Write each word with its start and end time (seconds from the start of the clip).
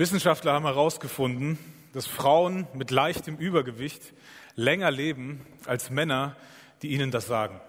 Wissenschaftler 0.00 0.54
haben 0.54 0.64
herausgefunden, 0.64 1.58
dass 1.92 2.06
Frauen 2.06 2.66
mit 2.72 2.90
leichtem 2.90 3.36
Übergewicht 3.36 4.14
länger 4.54 4.90
leben 4.90 5.44
als 5.66 5.90
Männer, 5.90 6.36
die 6.82 6.88
ihnen 6.88 7.10
das 7.10 7.26
sagen. 7.26 7.60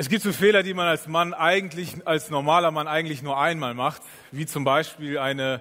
Es 0.00 0.08
gibt 0.08 0.22
so 0.22 0.32
Fehler, 0.32 0.62
die 0.62 0.74
man 0.74 0.86
als 0.86 1.08
Mann 1.08 1.34
eigentlich, 1.34 2.06
als 2.06 2.30
normaler 2.30 2.70
Mann 2.70 2.86
eigentlich 2.86 3.22
nur 3.22 3.36
einmal 3.36 3.74
macht, 3.74 4.02
wie 4.30 4.46
zum 4.46 4.62
Beispiel 4.62 5.18
eine 5.18 5.60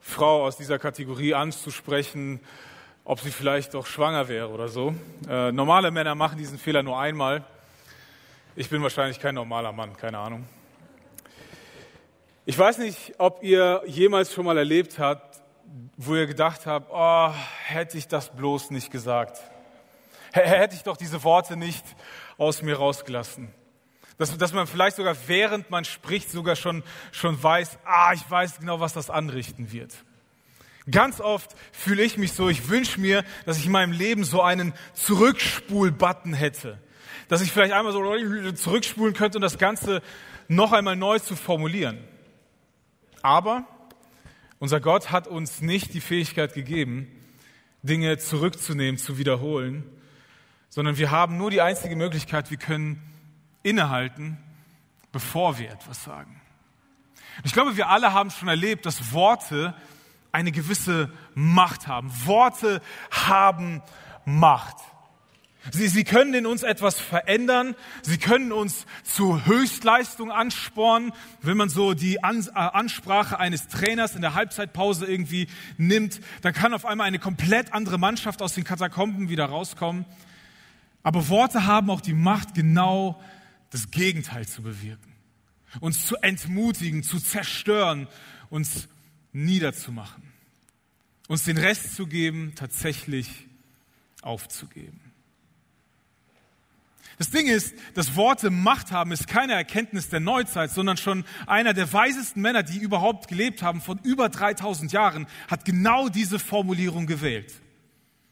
Frau 0.00 0.44
aus 0.44 0.56
dieser 0.56 0.78
Kategorie 0.78 1.34
anzusprechen, 1.34 2.38
ob 3.04 3.18
sie 3.18 3.32
vielleicht 3.32 3.74
doch 3.74 3.86
schwanger 3.86 4.28
wäre 4.28 4.50
oder 4.50 4.68
so. 4.68 4.94
Äh, 5.28 5.50
normale 5.50 5.90
Männer 5.90 6.14
machen 6.14 6.38
diesen 6.38 6.58
Fehler 6.58 6.84
nur 6.84 7.00
einmal. 7.00 7.44
Ich 8.54 8.70
bin 8.70 8.82
wahrscheinlich 8.84 9.18
kein 9.18 9.34
normaler 9.34 9.72
Mann, 9.72 9.96
keine 9.96 10.18
Ahnung. 10.18 10.44
Ich 12.46 12.56
weiß 12.56 12.78
nicht, 12.78 13.14
ob 13.18 13.42
ihr 13.42 13.82
jemals 13.86 14.32
schon 14.32 14.44
mal 14.44 14.58
erlebt 14.58 15.00
habt, 15.00 15.41
wo 15.96 16.14
ihr 16.16 16.26
gedacht 16.26 16.66
habt, 16.66 16.90
oh, 16.90 17.32
hätte 17.66 17.98
ich 17.98 18.08
das 18.08 18.34
bloß 18.34 18.70
nicht 18.70 18.90
gesagt. 18.90 19.40
Hätte 20.32 20.74
ich 20.74 20.82
doch 20.82 20.96
diese 20.96 21.24
Worte 21.24 21.56
nicht 21.56 21.84
aus 22.38 22.62
mir 22.62 22.76
rausgelassen. 22.76 23.52
Dass, 24.18 24.36
dass 24.36 24.52
man 24.52 24.66
vielleicht 24.66 24.96
sogar 24.96 25.16
während 25.26 25.70
man 25.70 25.84
spricht 25.84 26.30
sogar 26.30 26.56
schon, 26.56 26.82
schon 27.10 27.42
weiß, 27.42 27.78
ah, 27.84 28.12
ich 28.12 28.28
weiß 28.30 28.60
genau, 28.60 28.80
was 28.80 28.92
das 28.92 29.10
anrichten 29.10 29.72
wird. 29.72 29.92
Ganz 30.90 31.20
oft 31.20 31.54
fühle 31.70 32.02
ich 32.02 32.18
mich 32.18 32.32
so, 32.32 32.48
ich 32.48 32.68
wünsche 32.68 33.00
mir, 33.00 33.24
dass 33.46 33.58
ich 33.58 33.66
in 33.66 33.72
meinem 33.72 33.92
Leben 33.92 34.24
so 34.24 34.42
einen 34.42 34.74
Zurückspul-Button 34.94 36.34
hätte. 36.34 36.78
Dass 37.28 37.40
ich 37.40 37.52
vielleicht 37.52 37.72
einmal 37.72 37.92
so 37.92 38.52
zurückspulen 38.52 39.14
könnte 39.14 39.38
und 39.38 39.42
das 39.42 39.58
Ganze 39.58 40.02
noch 40.48 40.72
einmal 40.72 40.96
neu 40.96 41.18
zu 41.18 41.36
formulieren. 41.36 41.98
Aber 43.22 43.66
unser 44.62 44.78
Gott 44.78 45.10
hat 45.10 45.26
uns 45.26 45.60
nicht 45.60 45.92
die 45.92 46.00
Fähigkeit 46.00 46.54
gegeben, 46.54 47.08
Dinge 47.82 48.18
zurückzunehmen, 48.18 48.96
zu 48.96 49.18
wiederholen, 49.18 49.82
sondern 50.68 50.98
wir 50.98 51.10
haben 51.10 51.36
nur 51.36 51.50
die 51.50 51.60
einzige 51.60 51.96
Möglichkeit, 51.96 52.48
wir 52.52 52.58
können 52.58 53.02
innehalten, 53.64 54.38
bevor 55.10 55.58
wir 55.58 55.68
etwas 55.68 56.04
sagen. 56.04 56.40
Ich 57.42 57.52
glaube, 57.52 57.76
wir 57.76 57.88
alle 57.88 58.12
haben 58.12 58.30
schon 58.30 58.46
erlebt, 58.46 58.86
dass 58.86 59.12
Worte 59.12 59.74
eine 60.30 60.52
gewisse 60.52 61.10
Macht 61.34 61.88
haben. 61.88 62.12
Worte 62.24 62.80
haben 63.10 63.82
Macht. 64.24 64.76
Sie, 65.70 65.86
sie 65.86 66.02
können 66.02 66.34
in 66.34 66.44
uns 66.44 66.64
etwas 66.64 66.98
verändern. 66.98 67.76
Sie 68.02 68.18
können 68.18 68.50
uns 68.50 68.84
zu 69.04 69.46
Höchstleistung 69.46 70.32
anspornen. 70.32 71.12
Wenn 71.40 71.56
man 71.56 71.68
so 71.68 71.94
die 71.94 72.16
äh, 72.16 72.50
Ansprache 72.52 73.38
eines 73.38 73.68
Trainers 73.68 74.16
in 74.16 74.22
der 74.22 74.34
Halbzeitpause 74.34 75.06
irgendwie 75.06 75.46
nimmt, 75.76 76.20
dann 76.40 76.52
kann 76.52 76.74
auf 76.74 76.84
einmal 76.84 77.06
eine 77.06 77.20
komplett 77.20 77.72
andere 77.72 77.98
Mannschaft 77.98 78.42
aus 78.42 78.54
den 78.54 78.64
Katakomben 78.64 79.28
wieder 79.28 79.44
rauskommen. 79.44 80.04
Aber 81.04 81.28
Worte 81.28 81.64
haben 81.64 81.90
auch 81.90 82.00
die 82.00 82.14
Macht, 82.14 82.54
genau 82.54 83.22
das 83.70 83.90
Gegenteil 83.90 84.46
zu 84.46 84.62
bewirken. 84.62 85.12
Uns 85.80 86.06
zu 86.06 86.16
entmutigen, 86.16 87.02
zu 87.02 87.20
zerstören, 87.20 88.08
uns 88.50 88.88
niederzumachen. 89.32 90.24
Uns 91.28 91.44
den 91.44 91.56
Rest 91.56 91.94
zu 91.94 92.06
geben, 92.06 92.52
tatsächlich 92.56 93.28
aufzugeben. 94.22 95.01
Das 97.22 97.30
Ding 97.30 97.46
ist, 97.46 97.76
dass 97.94 98.16
Worte 98.16 98.50
Macht 98.50 98.90
haben, 98.90 99.12
ist 99.12 99.28
keine 99.28 99.52
Erkenntnis 99.52 100.08
der 100.08 100.18
Neuzeit, 100.18 100.72
sondern 100.72 100.96
schon 100.96 101.24
einer 101.46 101.72
der 101.72 101.92
weisesten 101.92 102.42
Männer, 102.42 102.64
die 102.64 102.78
überhaupt 102.78 103.28
gelebt 103.28 103.62
haben, 103.62 103.80
von 103.80 104.00
über 104.02 104.28
3000 104.28 104.90
Jahren, 104.90 105.28
hat 105.46 105.64
genau 105.64 106.08
diese 106.08 106.40
Formulierung 106.40 107.06
gewählt. 107.06 107.54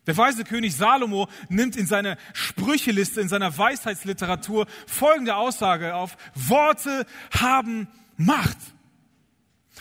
Der 0.08 0.16
weise 0.16 0.42
König 0.42 0.74
Salomo 0.74 1.28
nimmt 1.48 1.76
in 1.76 1.86
seiner 1.86 2.16
Sprücheliste, 2.32 3.20
in 3.20 3.28
seiner 3.28 3.56
Weisheitsliteratur 3.56 4.66
folgende 4.88 5.36
Aussage 5.36 5.94
auf. 5.94 6.16
Worte 6.34 7.06
haben 7.30 7.86
Macht. 8.16 8.58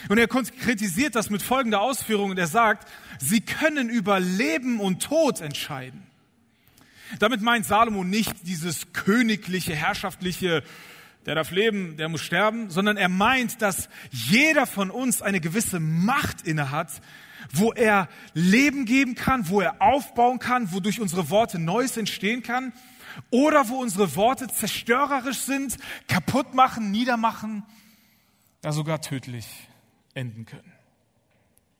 Und 0.07 0.19
er 0.19 0.27
konkretisiert 0.27 1.15
das 1.15 1.31
mit 1.31 1.41
folgender 1.41 1.81
Ausführung 1.81 2.29
und 2.29 2.37
er 2.37 2.45
sagt, 2.45 2.87
sie 3.17 3.41
können 3.41 3.89
über 3.89 4.19
Leben 4.19 4.79
und 4.79 5.01
Tod 5.01 5.41
entscheiden. 5.41 6.08
Damit 7.17 7.41
meint 7.41 7.65
Salomo 7.65 8.03
nicht 8.03 8.33
dieses 8.43 8.93
königliche, 8.93 9.73
herrschaftliche, 9.75 10.63
der 11.25 11.35
darf 11.35 11.51
leben, 11.51 11.97
der 11.97 12.09
muss 12.09 12.21
sterben, 12.21 12.69
sondern 12.69 12.97
er 12.97 13.09
meint, 13.09 13.61
dass 13.61 13.89
jeder 14.11 14.67
von 14.67 14.91
uns 14.91 15.21
eine 15.21 15.41
gewisse 15.41 15.79
Macht 15.79 16.43
innehat, 16.43 17.01
wo 17.51 17.71
er 17.71 18.07
Leben 18.33 18.85
geben 18.85 19.15
kann, 19.15 19.49
wo 19.49 19.61
er 19.61 19.81
aufbauen 19.81 20.39
kann, 20.39 20.71
wodurch 20.71 20.99
unsere 20.99 21.29
Worte 21.29 21.59
Neues 21.59 21.97
entstehen 21.97 22.43
kann, 22.43 22.73
oder 23.31 23.69
wo 23.69 23.75
unsere 23.75 24.15
Worte 24.15 24.47
zerstörerisch 24.47 25.39
sind, 25.39 25.77
kaputt 26.07 26.53
machen, 26.53 26.91
niedermachen, 26.91 27.63
ja 28.63 28.71
sogar 28.71 29.01
tödlich 29.01 29.47
enden 30.13 30.45
können. 30.45 30.71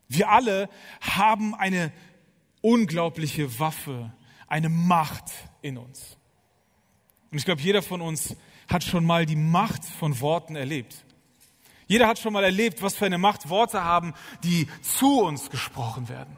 Wir 0.07 0.29
alle 0.29 0.69
haben 1.01 1.53
eine 1.55 1.91
unglaubliche 2.61 3.59
Waffe 3.59 4.11
eine 4.49 4.69
Macht 4.69 5.31
in 5.61 5.77
uns. 5.77 6.17
Und 7.31 7.37
ich 7.37 7.45
glaube, 7.45 7.61
jeder 7.61 7.81
von 7.81 8.01
uns 8.01 8.35
hat 8.67 8.83
schon 8.83 9.05
mal 9.05 9.25
die 9.25 9.35
Macht 9.35 9.85
von 9.85 10.19
Worten 10.19 10.55
erlebt. 10.55 11.05
Jeder 11.87 12.07
hat 12.07 12.19
schon 12.19 12.33
mal 12.33 12.43
erlebt, 12.43 12.81
was 12.81 12.95
für 12.95 13.05
eine 13.05 13.17
Macht 13.17 13.49
Worte 13.49 13.83
haben, 13.83 14.13
die 14.43 14.67
zu 14.81 15.21
uns 15.21 15.49
gesprochen 15.49 16.07
werden. 16.09 16.37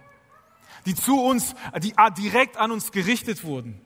Die 0.85 0.95
zu 0.95 1.21
uns, 1.21 1.55
die 1.81 1.93
direkt 2.17 2.57
an 2.57 2.71
uns 2.71 2.91
gerichtet 2.91 3.43
wurden. 3.43 3.79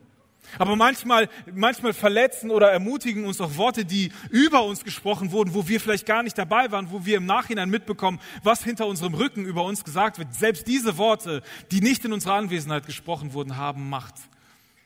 Aber 0.58 0.76
manchmal, 0.76 1.30
manchmal 1.54 1.94
verletzen 1.94 2.52
oder 2.52 2.72
ermutigen 2.72 3.26
uns 3.26 3.42
auch 3.42 3.58
Worte, 3.58 3.86
die 3.86 4.12
über 4.30 4.64
uns 4.64 4.84
gesprochen 4.84 5.32
wurden, 5.32 5.54
wo 5.54 5.68
wir 5.68 5.80
vielleicht 5.80 6.06
gar 6.06 6.24
nicht 6.24 6.38
dabei 6.38 6.72
waren, 6.72 6.92
wo 6.92 7.06
wir 7.06 7.18
im 7.18 7.26
Nachhinein 7.26 7.70
mitbekommen, 7.70 8.20
was 8.44 8.64
hinter 8.64 8.88
unserem 8.88 9.14
Rücken 9.14 9.46
über 9.46 9.64
uns 9.64 9.84
gesagt 9.84 10.20
wird. 10.20 10.34
Selbst 10.34 10.68
diese 10.68 10.98
Worte, 10.98 11.42
die 11.72 11.82
nicht 11.82 12.06
in 12.06 12.14
unserer 12.14 12.36
Anwesenheit 12.36 12.86
gesprochen 12.86 13.34
wurden, 13.34 13.58
haben 13.58 13.90
Macht 13.90 14.16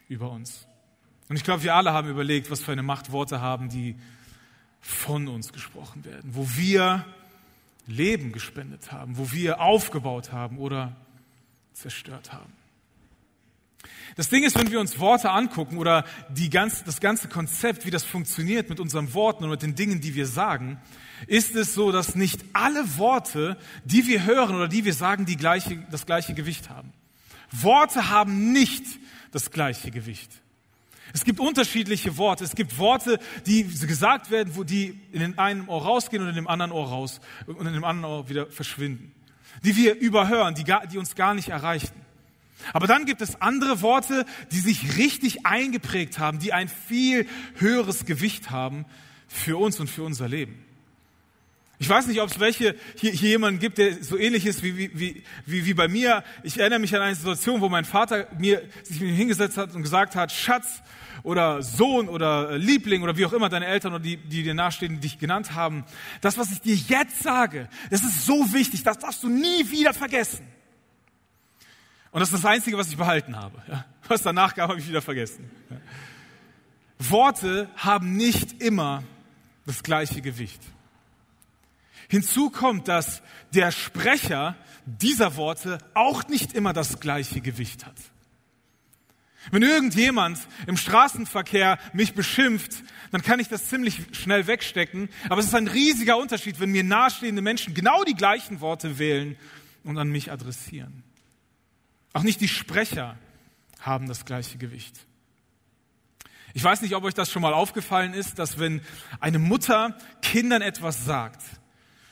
über 0.08 0.31
uns. 0.31 0.68
Und 1.30 1.36
ich 1.36 1.44
glaube, 1.44 1.64
wir 1.64 1.75
alle 1.75 1.94
haben 1.94 2.09
überlegt, 2.09 2.50
was 2.50 2.62
für 2.62 2.72
eine 2.72 2.84
Macht 2.84 3.12
Worte 3.12 3.40
haben, 3.40 3.69
die 3.69 3.96
von 4.81 5.28
uns 5.28 5.53
gesprochen 5.53 6.06
werden, 6.06 6.31
wo 6.34 6.48
wir 6.56 7.06
Leben 7.86 8.31
gespendet 8.31 8.92
haben, 8.92 9.18
wo 9.18 9.31
wir 9.31 9.62
aufgebaut 9.62 10.31
haben 10.31 10.58
oder 10.58 10.96
zerstört 11.74 12.34
haben. 12.34 12.53
Das 14.16 14.30
Ding 14.30 14.44
ist, 14.44 14.58
wenn 14.58 14.72
wir 14.72 14.80
uns 14.80 15.00
Worte 15.00 15.32
angucken 15.32 15.78
oder 15.78 16.06
die 16.30 16.50
ganz, 16.50 16.84
das 16.84 17.00
ganze 17.00 17.28
Konzept, 17.28 17.86
wie 17.86 17.92
das 17.92 18.04
funktioniert 18.04 18.70
mit 18.70 18.80
unseren 18.80 19.14
Worten 19.14 19.44
und 19.44 19.50
mit 19.50 19.62
den 19.62 19.76
Dingen, 19.76 20.02
die 20.02 20.16
wir 20.16 20.28
sagen, 20.28 20.80
ist 21.28 21.56
es 21.56 21.74
so, 21.74 21.92
dass 21.92 22.16
nicht 22.16 22.44
alle 22.54 22.98
Worte, 22.98 23.58
die 23.86 24.08
wir 24.08 24.26
hören 24.26 24.56
oder 24.56 24.68
die 24.68 24.86
wir 24.86 24.94
sagen, 24.94 25.26
die 25.26 25.38
gleiche, 25.38 25.86
das 25.92 26.06
gleiche 26.06 26.34
Gewicht 26.34 26.70
haben. 26.70 26.92
Worte 27.52 28.10
haben 28.10 28.52
nicht 28.52 28.84
das 29.32 29.52
gleiche 29.52 29.92
Gewicht. 29.92 30.31
Es 31.13 31.24
gibt 31.24 31.40
unterschiedliche 31.40 32.18
Worte. 32.18 32.44
Es 32.44 32.56
gibt 32.56 32.78
Worte, 32.78 33.19
die 33.46 33.63
gesagt 33.63 34.30
werden, 34.30 34.56
wo 34.56 34.63
die 34.63 35.00
in 35.12 35.19
den 35.22 35.38
einen 35.38 35.68
Ohr 35.68 35.81
rausgehen 35.84 36.22
und 36.22 36.30
in 36.30 36.36
dem 36.36 36.48
anderen 36.48 36.72
Ohr 36.72 36.88
raus 36.88 37.19
und 37.48 37.66
in 37.66 37.74
dem 37.74 37.84
anderen 37.84 38.13
Ohr 38.13 38.30
wieder 38.30 38.48
verschwinden. 38.48 39.13
Die 39.63 39.75
wir 39.75 39.96
überhören, 39.96 40.56
die, 40.56 40.66
die 40.92 40.98
uns 40.98 41.16
gar 41.16 41.34
nicht 41.34 41.50
erreichen. 41.50 42.09
Aber 42.74 42.88
dann 42.88 43.06
gibt 43.06 43.22
es 43.22 43.42
andere 43.42 43.82
Worte, 43.82 44.26
die 44.52 44.60
sich 44.60 44.98
richtig 44.98 45.46
eingeprägt 45.46 46.20
haben, 46.20 46.40
die 46.40 46.54
ein 46.54 46.70
viel 46.70 47.28
höheres 47.56 48.06
Gewicht 48.06 48.52
haben 48.52 48.86
für 49.28 49.58
uns 49.58 49.80
und 49.80 49.90
für 49.90 50.04
unser 50.04 50.28
Leben. 50.28 50.66
Ich 51.82 51.88
weiß 51.88 52.08
nicht, 52.08 52.22
ob 52.22 52.30
es 52.30 52.42
welche 52.42 52.76
hier, 52.98 53.12
hier 53.14 53.30
jemanden 53.30 53.60
gibt, 53.60 53.78
der 53.78 54.04
so 54.04 54.18
ähnlich 54.18 54.46
ist 54.46 54.64
wie, 54.64 54.78
wie, 54.78 55.24
wie, 55.46 55.66
wie 55.66 55.74
bei 55.74 55.88
mir. 55.88 56.26
Ich 56.44 56.60
erinnere 56.60 56.80
mich 56.80 56.94
an 56.94 57.02
eine 57.02 57.16
Situation, 57.16 57.62
wo 57.62 57.70
mein 57.70 57.86
Vater 57.86 58.28
mir 58.38 58.64
sich 58.84 59.00
mit 59.00 59.12
mir 59.12 59.16
hingesetzt 59.16 59.58
hat 59.58 59.74
und 59.74 59.82
gesagt 59.82 60.16
hat, 60.16 60.34
Schatz 60.34 60.82
oder 61.24 61.62
Sohn 61.62 62.10
oder 62.10 62.58
Liebling 62.58 63.02
oder 63.02 63.16
wie 63.16 63.26
auch 63.26 63.32
immer 63.32 63.48
deine 63.48 63.66
Eltern 63.66 63.94
oder 63.94 64.04
die, 64.04 64.18
die 64.18 64.44
dir 64.44 64.54
nahestehen, 64.54 64.96
die 64.96 65.00
dich 65.00 65.20
genannt 65.20 65.56
haben. 65.56 65.86
Das, 66.20 66.38
was 66.38 66.52
ich 66.52 66.60
dir 66.60 66.76
jetzt 66.76 67.24
sage, 67.24 67.70
das 67.90 68.04
ist 68.04 68.26
so 68.26 68.52
wichtig, 68.52 68.84
das 68.84 68.98
darfst 68.98 69.24
du 69.24 69.30
nie 69.30 69.72
wieder 69.72 69.94
vergessen. 69.94 70.46
Und 72.12 72.20
das 72.22 72.30
ist 72.30 72.44
das 72.44 72.46
Einzige, 72.46 72.78
was 72.78 72.90
ich 72.90 72.98
behalten 72.98 73.36
habe. 73.36 73.62
Was 74.08 74.24
danach 74.24 74.56
gab, 74.56 74.70
habe 74.70 74.80
ich 74.80 74.88
wieder 74.88 75.02
vergessen. 75.02 75.50
Worte 76.98 77.70
haben 77.78 78.18
nicht 78.18 78.62
immer 78.62 79.04
das 79.66 79.84
gleiche 79.84 80.22
Gewicht. 80.22 80.62
Hinzu 82.10 82.50
kommt, 82.50 82.88
dass 82.88 83.22
der 83.54 83.72
Sprecher 83.72 84.56
dieser 84.86 85.36
Worte 85.36 85.78
auch 85.94 86.28
nicht 86.28 86.54
immer 86.54 86.74
das 86.74 87.00
gleiche 87.00 87.40
Gewicht 87.40 87.86
hat. 87.86 87.96
Wenn 89.52 89.64
irgendjemand 89.64 90.40
im 90.68 90.76
Straßenverkehr 90.76 91.78
mich 91.94 92.14
beschimpft, 92.14 92.84
dann 93.12 93.22
kann 93.22 93.40
ich 93.40 93.48
das 93.48 93.70
ziemlich 93.70 94.02
schnell 94.12 94.48
wegstecken. 94.48 95.10
Aber 95.30 95.40
es 95.40 95.48
ist 95.48 95.56
ein 95.56 95.68
riesiger 95.68 96.18
Unterschied, 96.18 96.60
wenn 96.60 96.72
mir 96.72 96.84
nahestehende 96.84 97.42
Menschen 97.42 97.74
genau 97.74 98.04
die 98.04 98.16
gleichen 98.16 98.60
Worte 98.60 99.00
wählen 99.00 99.38
und 99.84 99.98
an 99.98 100.10
mich 100.10 100.32
adressieren. 100.32 101.04
Auch 102.14 102.24
nicht 102.24 102.42
die 102.42 102.48
Sprecher 102.48 103.18
haben 103.80 104.08
das 104.08 104.26
gleiche 104.26 104.58
Gewicht. 104.58 104.96
Ich 106.54 106.64
weiß 106.64 106.82
nicht, 106.82 106.96
ob 106.96 107.04
euch 107.04 107.14
das 107.14 107.32
schon 107.32 107.42
mal 107.42 107.54
aufgefallen 107.54 108.14
ist, 108.14 108.40
dass 108.40 108.58
wenn 108.58 108.82
eine 109.20 109.40
Mutter 109.40 109.96
Kindern 110.22 110.62
etwas 110.62 111.06
sagt, 111.06 111.42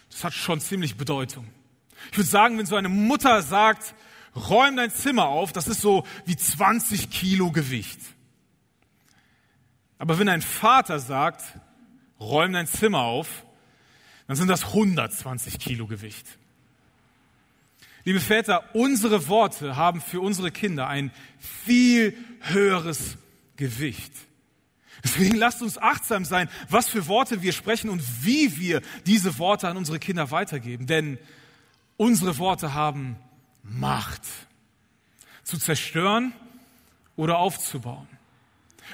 das 0.09 0.23
hat 0.23 0.33
schon 0.33 0.61
ziemlich 0.61 0.95
Bedeutung. 0.95 1.47
Ich 2.11 2.17
würde 2.17 2.29
sagen, 2.29 2.57
wenn 2.57 2.65
so 2.65 2.75
eine 2.75 2.89
Mutter 2.89 3.41
sagt, 3.41 3.95
räum 4.35 4.75
dein 4.75 4.91
Zimmer 4.91 5.27
auf, 5.27 5.51
das 5.51 5.67
ist 5.67 5.81
so 5.81 6.05
wie 6.25 6.37
20 6.37 7.09
Kilo 7.09 7.51
Gewicht. 7.51 7.99
Aber 9.97 10.19
wenn 10.19 10.29
ein 10.29 10.43
Vater 10.43 10.99
sagt, 10.99 11.43
räum 12.19 12.53
dein 12.53 12.67
Zimmer 12.67 13.01
auf, 13.01 13.45
dann 14.27 14.35
sind 14.35 14.47
das 14.47 14.65
120 14.65 15.57
Kilo 15.57 15.87
Gewicht. 15.87 16.27
Liebe 18.07 18.21
Väter, 18.21 18.63
unsere 18.73 19.27
Worte 19.27 19.75
haben 19.75 19.99
für 19.99 20.21
unsere 20.21 20.49
Kinder 20.49 20.87
ein 20.87 21.11
viel 21.39 22.17
höheres 22.39 23.17
Gewicht. 23.57 24.13
Deswegen 25.03 25.35
lasst 25.35 25.61
uns 25.61 25.77
achtsam 25.77 26.23
sein, 26.23 26.47
was 26.69 26.87
für 26.87 27.07
Worte 27.07 27.41
wir 27.41 27.51
sprechen 27.51 27.89
und 27.89 28.01
wie 28.23 28.57
wir 28.59 28.81
diese 29.05 29.37
Worte 29.39 29.67
an 29.67 29.75
unsere 29.75 29.99
Kinder 29.99 30.31
weitergeben. 30.31 30.87
Denn 30.87 31.17
unsere 31.97 32.37
Worte 32.37 32.73
haben 32.73 33.17
Macht. 33.61 34.21
Zu 35.43 35.57
zerstören 35.57 36.31
oder 37.17 37.39
aufzubauen. 37.39 38.07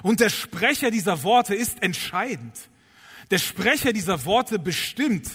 Und 0.02 0.22
der 0.22 0.30
Sprecher 0.30 0.90
dieser 0.90 1.22
Worte 1.22 1.54
ist 1.54 1.84
entscheidend. 1.84 2.58
Der 3.30 3.38
Sprecher 3.38 3.94
dieser 3.94 4.26
Worte 4.26 4.58
bestimmt, 4.58 5.30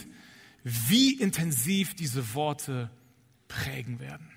wie 0.65 1.13
intensiv 1.13 1.95
diese 1.95 2.35
Worte 2.35 2.91
prägen 3.49 3.99
werden. 3.99 4.31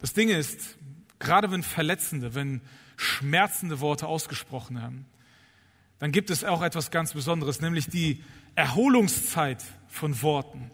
Das 0.00 0.14
Ding 0.14 0.30
ist, 0.30 0.78
gerade 1.18 1.50
wenn 1.50 1.62
verletzende, 1.62 2.34
wenn 2.34 2.62
schmerzende 2.96 3.80
Worte 3.80 4.06
ausgesprochen 4.06 4.82
haben, 4.82 5.06
dann 5.98 6.12
gibt 6.12 6.30
es 6.30 6.44
auch 6.44 6.62
etwas 6.62 6.90
ganz 6.90 7.12
Besonderes, 7.12 7.60
nämlich 7.60 7.86
die 7.86 8.24
Erholungszeit 8.54 9.62
von 9.88 10.22
Worten 10.22 10.70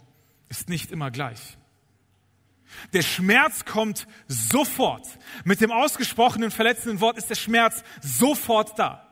ist 0.48 0.68
nicht 0.68 0.92
immer 0.92 1.10
gleich. 1.10 1.58
Der 2.92 3.02
Schmerz 3.02 3.64
kommt 3.64 4.06
sofort. 4.28 5.06
Mit 5.44 5.60
dem 5.60 5.70
ausgesprochenen 5.70 6.50
verletzenden 6.50 7.00
Wort 7.00 7.16
ist 7.16 7.30
der 7.30 7.34
Schmerz 7.36 7.82
sofort 8.00 8.78
da. 8.78 9.02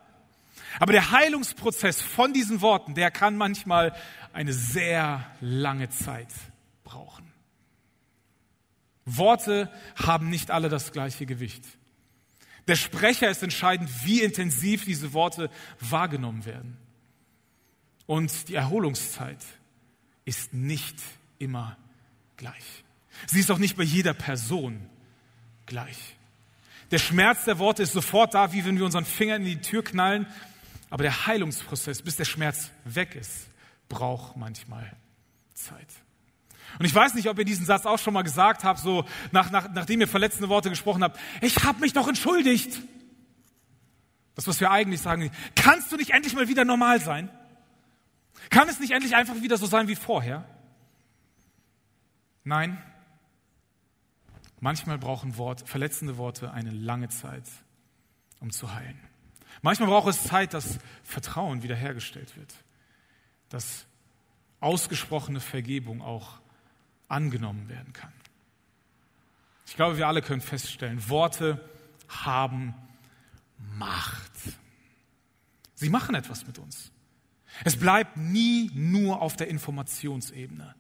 Aber 0.81 0.93
der 0.93 1.11
Heilungsprozess 1.13 2.01
von 2.01 2.33
diesen 2.33 2.61
Worten, 2.61 2.95
der 2.95 3.11
kann 3.11 3.37
manchmal 3.37 3.95
eine 4.35 4.53
sehr 4.53 5.25
lange 5.41 5.89
Zeit 5.89 6.29
brauchen. 6.83 7.33
Worte 9.05 9.71
haben 9.97 10.29
nicht 10.29 10.51
alle 10.51 10.69
das 10.69 10.93
gleiche 10.93 11.25
Gewicht. 11.25 11.65
Der 12.67 12.77
Sprecher 12.77 13.31
ist 13.31 13.43
entscheidend, 13.43 13.91
wie 14.05 14.23
intensiv 14.23 14.85
diese 14.85 15.13
Worte 15.13 15.51
wahrgenommen 15.81 16.45
werden. 16.47 16.77
Und 18.07 18.49
die 18.49 18.55
Erholungszeit 18.55 19.39
ist 20.25 20.53
nicht 20.53 20.97
immer 21.39 21.77
gleich. 22.37 22.85
Sie 23.27 23.41
ist 23.41 23.51
auch 23.51 23.59
nicht 23.59 23.77
bei 23.77 23.85
jeder 23.85 24.15
Person 24.15 24.89
gleich. 25.67 26.17
Der 26.91 26.99
Schmerz 26.99 27.45
der 27.45 27.59
Worte 27.59 27.83
ist 27.83 27.93
sofort 27.93 28.35
da, 28.35 28.53
wie 28.53 28.65
wenn 28.65 28.79
wir 28.79 28.85
unseren 28.85 29.05
Finger 29.05 29.37
in 29.37 29.45
die 29.45 29.61
Tür 29.61 29.85
knallen. 29.85 30.27
Aber 30.91 31.03
der 31.03 31.27
Heilungsprozess, 31.27 32.03
bis 32.03 32.17
der 32.17 32.25
Schmerz 32.25 32.71
weg 32.85 33.15
ist, 33.15 33.49
braucht 33.89 34.37
manchmal 34.37 34.97
Zeit. 35.55 35.89
Und 36.79 36.87
ich 36.87 36.95
weiß 36.95 37.15
nicht, 37.15 37.29
ob 37.29 37.39
ihr 37.39 37.45
diesen 37.45 37.67
Satz 37.67 37.87
auch 37.87 37.99
schon 37.99 38.15
mal 38.15 38.23
gesagt 38.23 38.65
habt, 38.65 38.81
so 38.81 39.05
nach, 39.33 39.51
nach, 39.51 39.69
nachdem 39.73 40.01
ihr 40.01 40.09
verletzende 40.09 40.49
Worte 40.49 40.71
gesprochen 40.71 41.05
habt. 41.05 41.19
Ich 41.41 41.65
habe 41.65 41.81
mich 41.81 41.93
doch 41.93 42.09
entschuldigt. 42.09 42.81
Das, 44.35 44.49
was 44.49 44.61
wir 44.61 44.71
eigentlich 44.71 45.01
sagen, 45.01 45.31
kannst 45.55 45.93
du 45.93 45.97
nicht 45.97 46.11
endlich 46.11 46.35
mal 46.35 46.49
wieder 46.49 46.65
normal 46.65 47.01
sein? 47.01 47.31
Kann 48.51 48.69
es 48.69 48.81
nicht 48.81 48.93
endlich 48.93 49.15
einfach 49.15 49.41
wieder 49.43 49.57
so 49.57 49.67
sein 49.67 49.89
wie 49.89 49.95
vorher? 49.95 50.45
Nein. 52.43 52.83
Manchmal 54.61 54.99
brauchen 54.99 55.37
Wort, 55.37 55.69
verletzende 55.69 56.17
Worte 56.17 56.53
eine 56.53 56.71
lange 56.71 57.09
Zeit, 57.09 57.45
um 58.41 58.51
zu 58.51 58.75
heilen. 58.75 58.99
Manchmal 59.63 59.89
braucht 59.89 60.09
es 60.09 60.25
Zeit, 60.25 60.55
dass 60.55 60.79
Vertrauen 61.05 61.63
wiederhergestellt 61.63 62.37
wird, 62.37 62.55
dass 63.49 63.87
ausgesprochene 64.61 65.41
Vergebung 65.41 66.03
auch 66.03 66.41
angenommen 67.09 67.69
werden 67.69 67.93
kann. 67.93 68.13
Ich 69.67 69.77
glaube, 69.77 69.99
wir 69.99 70.07
alle 70.07 70.23
können 70.23 70.41
feststellen, 70.41 71.09
Worte 71.09 71.69
haben 72.09 72.75
Macht. 73.77 74.33
Sie 75.75 75.89
machen 75.89 76.15
etwas 76.15 76.47
mit 76.47 76.59
uns. 76.59 76.93
Es 77.65 77.77
bleibt 77.77 78.17
nie 78.17 78.71
nur 78.75 79.23
auf 79.23 79.37
der 79.37 79.49
Informationsebene. 79.49 80.75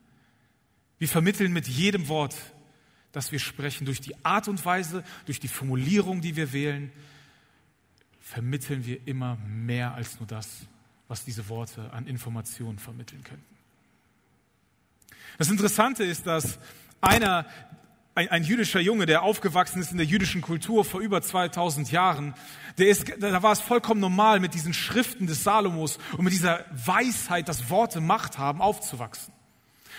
Wir 0.98 1.08
vermitteln 1.08 1.52
mit 1.52 1.68
jedem 1.68 2.08
Wort, 2.08 2.34
das 3.12 3.32
wir 3.32 3.38
sprechen, 3.38 3.84
durch 3.84 4.00
die 4.00 4.24
Art 4.24 4.48
und 4.48 4.64
Weise, 4.64 5.04
durch 5.26 5.40
die 5.40 5.48
Formulierung, 5.48 6.20
die 6.20 6.36
wir 6.36 6.52
wählen, 6.52 6.92
vermitteln 8.20 8.86
wir 8.86 9.06
immer 9.06 9.36
mehr 9.36 9.94
als 9.94 10.18
nur 10.18 10.26
das, 10.26 10.66
was 11.08 11.24
diese 11.24 11.48
Worte 11.48 11.92
an 11.92 12.06
Informationen 12.06 12.78
vermitteln 12.78 13.22
könnten. 13.24 13.44
Das 15.38 15.50
Interessante 15.50 16.04
ist, 16.04 16.26
dass 16.26 16.58
einer, 17.00 17.46
ein, 18.14 18.28
ein, 18.28 18.44
jüdischer 18.44 18.80
Junge, 18.80 19.06
der 19.06 19.22
aufgewachsen 19.22 19.80
ist 19.80 19.90
in 19.90 19.98
der 19.98 20.06
jüdischen 20.06 20.40
Kultur 20.40 20.84
vor 20.84 21.00
über 21.00 21.20
2000 21.20 21.90
Jahren, 21.90 22.34
der 22.78 22.88
ist, 22.88 23.12
da 23.20 23.42
war 23.42 23.52
es 23.52 23.60
vollkommen 23.60 24.00
normal, 24.00 24.40
mit 24.40 24.54
diesen 24.54 24.72
Schriften 24.72 25.26
des 25.26 25.44
Salomos 25.44 25.98
und 26.16 26.24
mit 26.24 26.32
dieser 26.32 26.64
Weisheit, 26.72 27.48
dass 27.48 27.68
Worte 27.70 28.00
Macht 28.00 28.38
haben, 28.38 28.60
aufzuwachsen. 28.60 29.32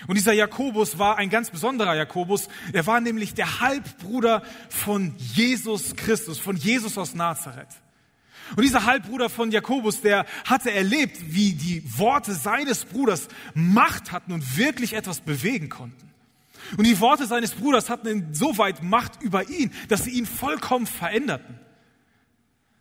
Und 0.06 0.16
dieser 0.16 0.32
Jakobus 0.32 0.98
war 0.98 1.16
ein 1.16 1.30
ganz 1.30 1.50
besonderer 1.50 1.94
Jakobus. 1.94 2.48
Er 2.72 2.86
war 2.86 3.00
nämlich 3.00 3.34
der 3.34 3.60
Halbbruder 3.60 4.42
von 4.68 5.14
Jesus 5.16 5.96
Christus, 5.96 6.38
von 6.38 6.56
Jesus 6.56 6.98
aus 6.98 7.14
Nazareth. 7.14 7.68
Und 8.54 8.62
dieser 8.62 8.84
Halbbruder 8.84 9.28
von 9.28 9.50
Jakobus, 9.50 10.00
der 10.00 10.24
hatte 10.44 10.70
erlebt, 10.70 11.16
wie 11.34 11.54
die 11.54 11.82
Worte 11.98 12.34
seines 12.34 12.84
Bruders 12.84 13.28
Macht 13.54 14.12
hatten 14.12 14.32
und 14.32 14.56
wirklich 14.56 14.92
etwas 14.92 15.20
bewegen 15.20 15.68
konnten. 15.68 16.06
Und 16.76 16.84
die 16.86 17.00
Worte 17.00 17.26
seines 17.26 17.52
Bruders 17.52 17.90
hatten 17.90 18.06
insoweit 18.06 18.82
Macht 18.82 19.22
über 19.22 19.48
ihn, 19.48 19.72
dass 19.88 20.04
sie 20.04 20.10
ihn 20.10 20.26
vollkommen 20.26 20.86
veränderten. 20.86 21.58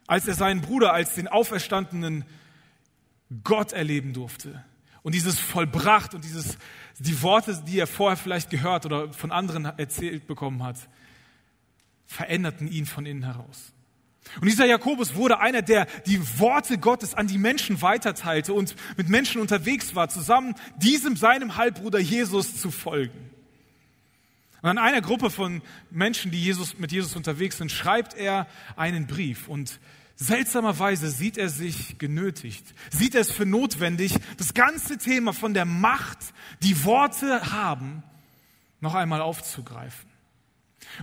Als 0.08 0.28
er 0.28 0.36
seinen 0.36 0.62
Bruder 0.62 0.94
als 0.94 1.16
den 1.16 1.28
auferstandenen 1.28 2.26
Gott 3.44 3.74
erleben 3.74 4.14
durfte 4.14 4.64
und 5.02 5.16
dieses 5.16 5.40
vollbracht 5.40 6.14
und 6.14 6.24
dieses, 6.24 6.58
die 7.00 7.22
Worte, 7.22 7.62
die 7.66 7.80
er 7.80 7.88
vorher 7.88 8.18
vielleicht 8.18 8.50
gehört 8.50 8.86
oder 8.86 9.12
von 9.14 9.32
anderen 9.32 9.66
erzählt 9.66 10.28
bekommen 10.28 10.64
hat, 10.64 10.78
veränderten 12.06 12.72
ihn 12.72 12.86
von 12.86 13.06
innen 13.06 13.24
heraus. 13.24 13.74
Und 14.42 14.50
dieser 14.50 14.66
Jakobus 14.66 15.16
wurde 15.16 15.40
einer, 15.40 15.62
der 15.62 15.88
die 16.06 16.20
Worte 16.40 16.78
Gottes 16.78 17.14
an 17.14 17.28
die 17.28 17.38
Menschen 17.38 17.82
weiterteilte 17.82 18.54
und 18.54 18.76
mit 18.98 19.10
Menschen 19.10 19.40
unterwegs 19.40 19.96
war, 19.96 20.10
zusammen 20.10 20.56
diesem 20.78 21.16
seinem 21.16 21.56
Halbbruder 21.56 22.00
Jesus 22.00 22.60
zu 22.60 22.72
folgen. 22.72 23.30
Und 24.62 24.72
an 24.72 24.78
einer 24.78 25.02
Gruppe 25.02 25.30
von 25.30 25.62
Menschen, 25.92 26.32
die 26.32 26.42
Jesus, 26.42 26.80
mit 26.80 26.92
Jesus 26.92 27.16
unterwegs 27.16 27.58
sind, 27.58 27.72
schreibt 27.72 28.16
er 28.16 28.48
einen 28.76 29.06
Brief 29.06 29.48
und 29.48 29.80
seltsamerweise 30.16 31.12
sieht 31.12 31.38
er 31.38 31.50
sich 31.50 32.00
genötigt, 32.00 32.74
sieht 32.90 33.16
er 33.16 33.22
es 33.22 33.32
für 33.32 33.46
notwendig, 33.46 34.16
das 34.38 34.54
ganze 34.54 34.98
Thema 34.98 35.34
von 35.34 35.54
der 35.54 35.66
Macht, 35.66 36.18
die 36.64 36.84
Worte 36.84 37.52
haben, 37.52 38.02
noch 38.82 38.96
einmal 38.96 39.22
aufzugreifen. 39.22 40.05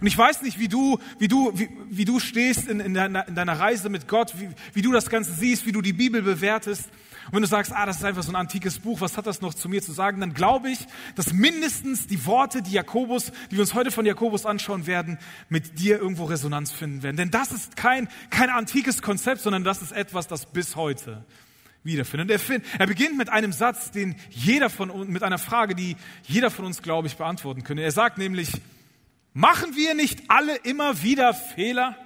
Und 0.01 0.07
ich 0.07 0.17
weiß 0.17 0.43
nicht, 0.43 0.59
wie 0.59 0.69
du, 0.69 0.99
wie 1.19 1.29
du, 1.29 1.53
wie, 1.55 1.69
wie 1.91 2.05
du 2.05 2.19
stehst 2.19 2.69
in, 2.69 2.81
in, 2.81 2.95
deiner, 2.95 3.27
in 3.29 3.35
deiner 3.35 3.59
Reise 3.59 3.89
mit 3.89 4.09
Gott, 4.09 4.35
wie, 4.39 4.49
wie 4.75 4.83
du 4.83 4.93
das 4.93 5.09
Ganze 5.09 5.33
siehst, 5.33 5.67
wie 5.67 5.73
du 5.73 5.83
die 5.83 5.93
Bibel 5.93 6.23
bewertest. 6.23 6.91
Und 7.27 7.35
wenn 7.35 7.43
du 7.43 7.49
sagst, 7.49 7.73
ah, 7.73 7.87
das 7.87 7.99
ist 7.99 8.05
einfach 8.05 8.23
so 8.23 8.33
ein 8.33 8.37
antikes 8.37 8.81
Buch, 8.81 9.01
was 9.01 9.17
hat 9.17 9.27
das 9.27 9.41
noch 9.41 9.55
zu 9.55 9.69
mir 9.69 9.81
zu 9.81 9.93
sagen, 9.93 10.21
dann 10.21 10.35
glaube 10.35 10.71
ich, 10.71 10.87
dass 11.15 11.33
mindestens 11.33 12.07
die 12.07 12.27
Worte, 12.27 12.63
die 12.63 12.73
Jakobus, 12.73 13.31
die 13.51 13.57
wir 13.57 13.61
uns 13.61 13.75
heute 13.75 13.91
von 13.93 14.05
Jakobus 14.05 14.45
anschauen 14.45 14.87
werden, 14.87 15.19
mit 15.49 15.79
dir 15.79 16.01
irgendwo 16.01 16.25
Resonanz 16.25 16.73
finden 16.73 17.03
werden. 17.03 17.17
Denn 17.17 17.31
das 17.31 17.53
ist 17.53 17.77
kein, 17.77 18.09
kein 18.31 18.51
antikes 18.51 19.03
Konzept, 19.03 19.41
sondern 19.41 19.63
das 19.63 19.83
ist 19.83 19.93
etwas, 19.93 20.27
das 20.27 20.47
bis 20.47 20.75
heute 20.75 21.25
wiederfindet. 21.85 22.27
Und 22.27 22.33
er, 22.33 22.39
find, 22.39 22.65
er 22.79 22.87
beginnt 22.87 23.17
mit 23.17 23.29
einem 23.29 23.53
Satz, 23.53 23.91
den 23.91 24.17
jeder 24.31 24.71
von 24.71 24.91
uns, 24.91 25.09
mit 25.09 25.23
einer 25.23 25.39
Frage, 25.39 25.75
die 25.75 25.97
jeder 26.25 26.51
von 26.51 26.65
uns, 26.65 26.83
glaube 26.83 27.09
ich, 27.09 27.17
beantworten 27.17 27.63
könnte. 27.65 27.83
Er 27.83 27.93
sagt 27.93 28.19
nämlich, 28.19 28.51
machen 29.33 29.77
wir 29.77 29.95
nicht 29.95 30.31
alle 30.31 30.57
immer 30.57 31.03
wieder 31.03 31.35
Fehler? 31.35 31.97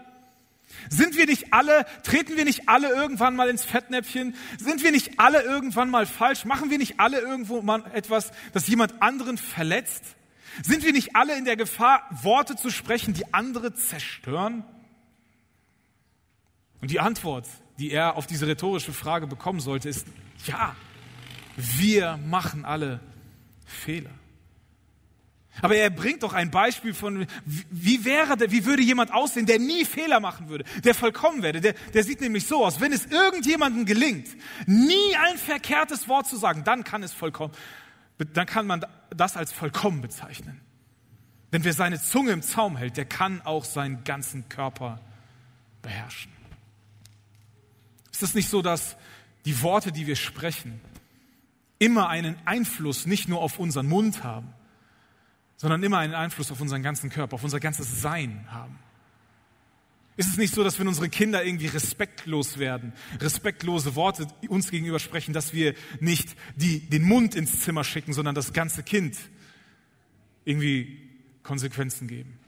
Sind 0.89 1.17
wir 1.17 1.27
nicht 1.27 1.53
alle, 1.53 1.87
treten 2.03 2.37
wir 2.37 2.45
nicht 2.45 2.69
alle 2.69 2.89
irgendwann 2.89 3.35
mal 3.35 3.49
ins 3.49 3.65
Fettnäpfchen? 3.65 4.35
Sind 4.59 4.83
wir 4.83 4.93
nicht 4.93 5.19
alle 5.19 5.43
irgendwann 5.43 5.91
mal 5.91 6.07
falsch? 6.07 6.45
Machen 6.45 6.71
wir 6.71 6.79
nicht 6.79 7.01
alle 7.01 7.21
irgendwo 7.21 7.63
mal 7.63 7.85
etwas, 7.93 8.31
das 8.53 8.69
jemand 8.69 9.01
anderen 9.03 9.39
verletzt? 9.39 10.05
Sind 10.63 10.85
wir 10.85 10.93
nicht 10.93 11.17
alle 11.17 11.37
in 11.37 11.45
der 11.45 11.57
Gefahr, 11.57 12.03
Worte 12.11 12.57
zu 12.57 12.71
sprechen, 12.71 13.15
die 13.15 13.33
andere 13.35 13.75
zerstören? 13.75 14.65
Und 16.81 16.91
die 16.91 17.01
Antwort, 17.01 17.47
die 17.79 17.91
er 17.91 18.17
auf 18.17 18.27
diese 18.27 18.47
rhetorische 18.47 18.93
Frage 18.93 19.27
bekommen 19.27 19.61
sollte, 19.61 19.89
ist 19.89 20.07
ja, 20.47 20.77
wir 21.57 22.17
machen 22.19 22.65
alle 22.65 23.01
Fehler. 23.65 24.11
Aber 25.63 25.77
er 25.77 25.91
bringt 25.91 26.23
doch 26.23 26.33
ein 26.33 26.51
Beispiel 26.51 26.93
von, 26.93 27.27
wie 27.45 28.05
wäre, 28.05 28.39
wie 28.51 28.65
würde 28.67 28.83
jemand 28.83 29.13
aussehen, 29.13 29.47
der 29.47 29.59
nie 29.59 29.85
Fehler 29.85 30.21
machen 30.21 30.49
würde, 30.49 30.65
der 30.85 30.95
vollkommen 30.95 31.43
wäre. 31.43 31.61
Der, 31.61 31.75
der 31.95 32.05
sieht 32.05 32.21
nämlich 32.21 32.47
so 32.47 32.65
aus, 32.65 32.81
wenn 32.81 32.93
es 32.93 33.07
irgendjemandem 33.07 33.87
gelingt, 33.87 34.29
nie 34.67 35.17
ein 35.29 35.39
verkehrtes 35.39 36.09
Wort 36.09 36.27
zu 36.27 36.37
sagen, 36.37 36.65
dann 36.65 36.85
kann 36.85 37.03
es 37.03 37.13
vollkommen, 37.13 37.55
dann 38.19 38.47
kann 38.47 38.67
man 38.67 38.85
das 39.11 39.37
als 39.37 39.53
vollkommen 39.53 40.01
bezeichnen. 40.01 40.61
Denn 41.53 41.65
wer 41.65 41.73
seine 41.73 42.01
Zunge 42.01 42.33
im 42.33 42.43
Zaum 42.43 42.77
hält, 42.77 42.97
der 42.97 43.07
kann 43.07 43.41
auch 43.43 43.65
seinen 43.65 44.05
ganzen 44.05 44.49
Körper 44.49 45.01
beherrschen. 45.81 46.33
Ist 48.13 48.23
es 48.23 48.35
nicht 48.35 48.49
so, 48.49 48.63
dass 48.63 48.97
die 49.45 49.63
Worte, 49.63 49.93
die 49.93 50.07
wir 50.07 50.17
sprechen, 50.17 50.81
immer 51.79 52.09
einen 52.09 52.37
Einfluss 52.45 53.07
nicht 53.07 53.29
nur 53.29 53.41
auf 53.41 53.59
unseren 53.59 53.87
Mund 53.87 54.25
haben, 54.25 54.53
sondern 55.57 55.83
immer 55.83 55.99
einen 55.99 56.15
Einfluss 56.15 56.53
auf 56.53 56.61
unseren 56.61 56.83
ganzen 56.83 57.11
Körper, 57.11 57.35
auf 57.35 57.45
unser 57.45 57.61
ganzes 57.61 58.01
Sein 58.01 58.47
haben. 58.51 58.79
Ist 60.19 60.31
es 60.31 60.39
nicht 60.39 60.55
so, 60.55 60.65
dass 60.65 60.79
wenn 60.79 60.89
unsere 60.89 61.11
Kinder 61.11 61.45
irgendwie 61.45 61.67
respektlos 61.67 62.59
werden, 62.59 62.95
respektlose 63.21 63.95
Worte 63.97 64.27
uns 64.49 64.71
gegenüber 64.71 64.99
sprechen, 64.99 65.35
dass 65.35 65.53
wir 65.53 65.75
nicht 66.01 66.37
die, 66.57 66.81
den 66.81 67.03
Mund 67.03 67.35
ins 67.35 67.61
Zimmer 67.61 67.85
schicken, 67.85 68.15
sondern 68.15 68.35
das 68.35 68.55
ganze 68.55 68.83
Kind 68.83 69.17
irgendwie 70.47 70.99
Konsequenzen 71.43 72.09
geben? 72.09 72.39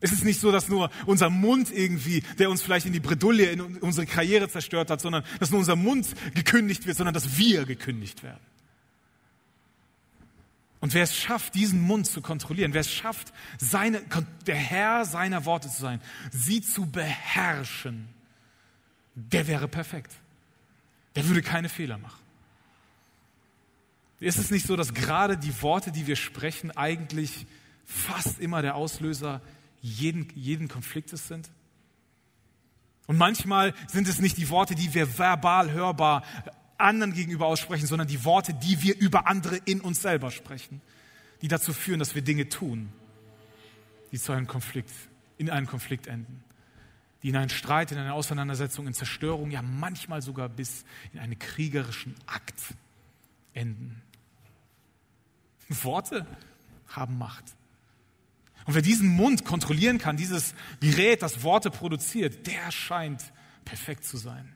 Ist 0.00 0.12
es 0.12 0.24
nicht 0.24 0.40
so, 0.40 0.50
dass 0.50 0.68
nur 0.68 0.90
unser 1.06 1.30
Mund 1.30 1.70
irgendwie, 1.70 2.22
der 2.38 2.50
uns 2.50 2.62
vielleicht 2.62 2.86
in 2.86 2.92
die 2.92 3.00
Bredouille, 3.00 3.50
in 3.50 3.60
unsere 3.60 4.06
Karriere 4.06 4.48
zerstört 4.48 4.90
hat, 4.90 5.00
sondern 5.00 5.24
dass 5.38 5.50
nur 5.50 5.60
unser 5.60 5.76
Mund 5.76 6.08
gekündigt 6.34 6.86
wird, 6.86 6.96
sondern 6.96 7.14
dass 7.14 7.36
wir 7.36 7.66
gekündigt 7.66 8.22
werden? 8.22 8.40
Und 10.82 10.94
wer 10.94 11.04
es 11.04 11.16
schafft, 11.16 11.54
diesen 11.54 11.80
Mund 11.80 12.08
zu 12.08 12.20
kontrollieren, 12.20 12.74
wer 12.74 12.80
es 12.80 12.90
schafft, 12.90 13.32
seine, 13.56 14.02
der 14.46 14.56
Herr 14.56 15.04
seiner 15.04 15.44
Worte 15.44 15.70
zu 15.70 15.80
sein, 15.80 16.00
sie 16.32 16.60
zu 16.60 16.90
beherrschen, 16.90 18.08
der 19.14 19.46
wäre 19.46 19.68
perfekt. 19.68 20.12
Der 21.14 21.24
würde 21.28 21.40
keine 21.40 21.68
Fehler 21.68 21.98
machen. 21.98 22.20
Ist 24.18 24.38
es 24.38 24.50
nicht 24.50 24.66
so, 24.66 24.74
dass 24.74 24.92
gerade 24.92 25.38
die 25.38 25.62
Worte, 25.62 25.92
die 25.92 26.08
wir 26.08 26.16
sprechen, 26.16 26.72
eigentlich 26.72 27.46
fast 27.84 28.40
immer 28.40 28.60
der 28.60 28.74
Auslöser 28.74 29.40
jeden, 29.82 30.30
jeden 30.34 30.66
Konfliktes 30.66 31.28
sind? 31.28 31.48
Und 33.06 33.18
manchmal 33.18 33.72
sind 33.86 34.08
es 34.08 34.18
nicht 34.18 34.36
die 34.36 34.48
Worte, 34.48 34.74
die 34.74 34.94
wir 34.94 35.16
verbal 35.16 35.70
hörbar 35.70 36.24
anderen 36.82 37.12
gegenüber 37.12 37.46
aussprechen, 37.46 37.86
sondern 37.86 38.08
die 38.08 38.24
Worte, 38.24 38.54
die 38.54 38.82
wir 38.82 38.98
über 38.98 39.26
andere 39.26 39.56
in 39.56 39.80
uns 39.80 40.02
selber 40.02 40.30
sprechen, 40.30 40.80
die 41.40 41.48
dazu 41.48 41.72
führen, 41.72 41.98
dass 41.98 42.14
wir 42.14 42.22
Dinge 42.22 42.48
tun, 42.48 42.92
die 44.12 44.18
zu 44.18 44.32
einem 44.32 44.46
Konflikt, 44.46 44.92
in 45.38 45.50
einen 45.50 45.66
Konflikt 45.66 46.06
enden, 46.06 46.44
die 47.22 47.28
in 47.28 47.36
einen 47.36 47.50
Streit, 47.50 47.92
in 47.92 47.98
eine 47.98 48.14
Auseinandersetzung, 48.14 48.86
in 48.86 48.94
Zerstörung, 48.94 49.50
ja 49.50 49.62
manchmal 49.62 50.22
sogar 50.22 50.48
bis 50.48 50.84
in 51.12 51.20
einen 51.20 51.38
kriegerischen 51.38 52.14
Akt 52.26 52.60
enden. 53.54 54.02
Worte 55.68 56.26
haben 56.88 57.18
Macht. 57.18 57.44
Und 58.64 58.74
wer 58.74 58.82
diesen 58.82 59.08
Mund 59.08 59.44
kontrollieren 59.44 59.98
kann, 59.98 60.16
dieses 60.16 60.54
Gerät, 60.80 61.22
das 61.22 61.42
Worte 61.42 61.70
produziert, 61.70 62.46
der 62.46 62.70
scheint 62.70 63.22
perfekt 63.64 64.04
zu 64.04 64.16
sein. 64.16 64.54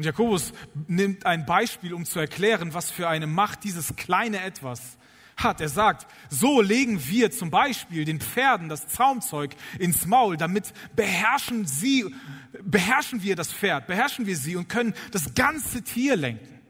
Und 0.00 0.06
Jakobus 0.06 0.54
nimmt 0.88 1.26
ein 1.26 1.44
Beispiel, 1.44 1.92
um 1.92 2.06
zu 2.06 2.20
erklären, 2.20 2.72
was 2.72 2.90
für 2.90 3.06
eine 3.06 3.26
Macht 3.26 3.64
dieses 3.64 3.96
kleine 3.96 4.40
Etwas 4.42 4.96
hat. 5.36 5.60
Er 5.60 5.68
sagt, 5.68 6.06
so 6.30 6.62
legen 6.62 7.06
wir 7.06 7.30
zum 7.30 7.50
Beispiel 7.50 8.06
den 8.06 8.18
Pferden 8.18 8.70
das 8.70 8.88
Zaumzeug 8.88 9.54
ins 9.78 10.06
Maul, 10.06 10.38
damit 10.38 10.72
beherrschen 10.96 11.66
sie, 11.66 12.14
beherrschen 12.62 13.22
wir 13.22 13.36
das 13.36 13.52
Pferd, 13.52 13.88
beherrschen 13.88 14.24
wir 14.24 14.38
sie 14.38 14.56
und 14.56 14.70
können 14.70 14.94
das 15.10 15.34
ganze 15.34 15.82
Tier 15.82 16.16
lenken. 16.16 16.62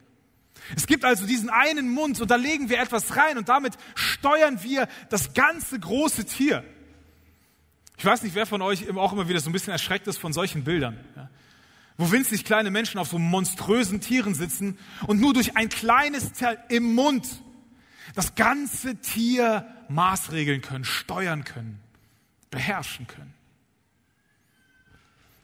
Es 0.75 0.89
gibt 0.89 1.05
also 1.05 1.25
diesen 1.25 1.51
einen 1.51 1.89
Mund 1.89 2.21
und 2.21 2.33
da 2.33 2.35
legen 2.35 2.69
wir 2.69 2.81
etwas 2.81 3.17
rein 3.17 3.39
und 3.39 3.49
damit 3.49 3.75
steuern 3.95 4.61
wir 4.65 4.89
das 5.09 5.35
ganze 5.35 5.79
große 5.79 6.25
Tier. 6.25 6.65
Ich 7.97 8.05
weiß 8.05 8.25
nicht, 8.25 8.35
wer 8.35 8.47
von 8.47 8.61
euch 8.61 8.91
auch 8.97 9.13
immer 9.13 9.29
wieder 9.29 9.39
so 9.39 9.51
ein 9.51 9.53
bisschen 9.53 9.73
erschreckt 9.73 10.09
ist 10.09 10.19
von 10.19 10.33
solchen 10.33 10.65
Bildern 10.65 10.99
wo 11.97 12.11
winzig 12.11 12.45
kleine 12.45 12.71
Menschen 12.71 12.99
auf 12.99 13.09
so 13.09 13.19
monströsen 13.19 14.01
Tieren 14.01 14.35
sitzen 14.35 14.79
und 15.07 15.21
nur 15.21 15.35
durch 15.35 15.57
ein 15.57 15.69
kleines 15.69 16.33
Teil 16.33 16.63
im 16.69 16.95
Mund 16.95 17.27
das 18.15 18.35
ganze 18.35 18.97
Tier 18.97 19.67
maßregeln 19.89 20.61
können, 20.63 20.85
steuern 20.85 21.45
können, 21.45 21.81
beherrschen 22.51 23.07
können. 23.07 23.35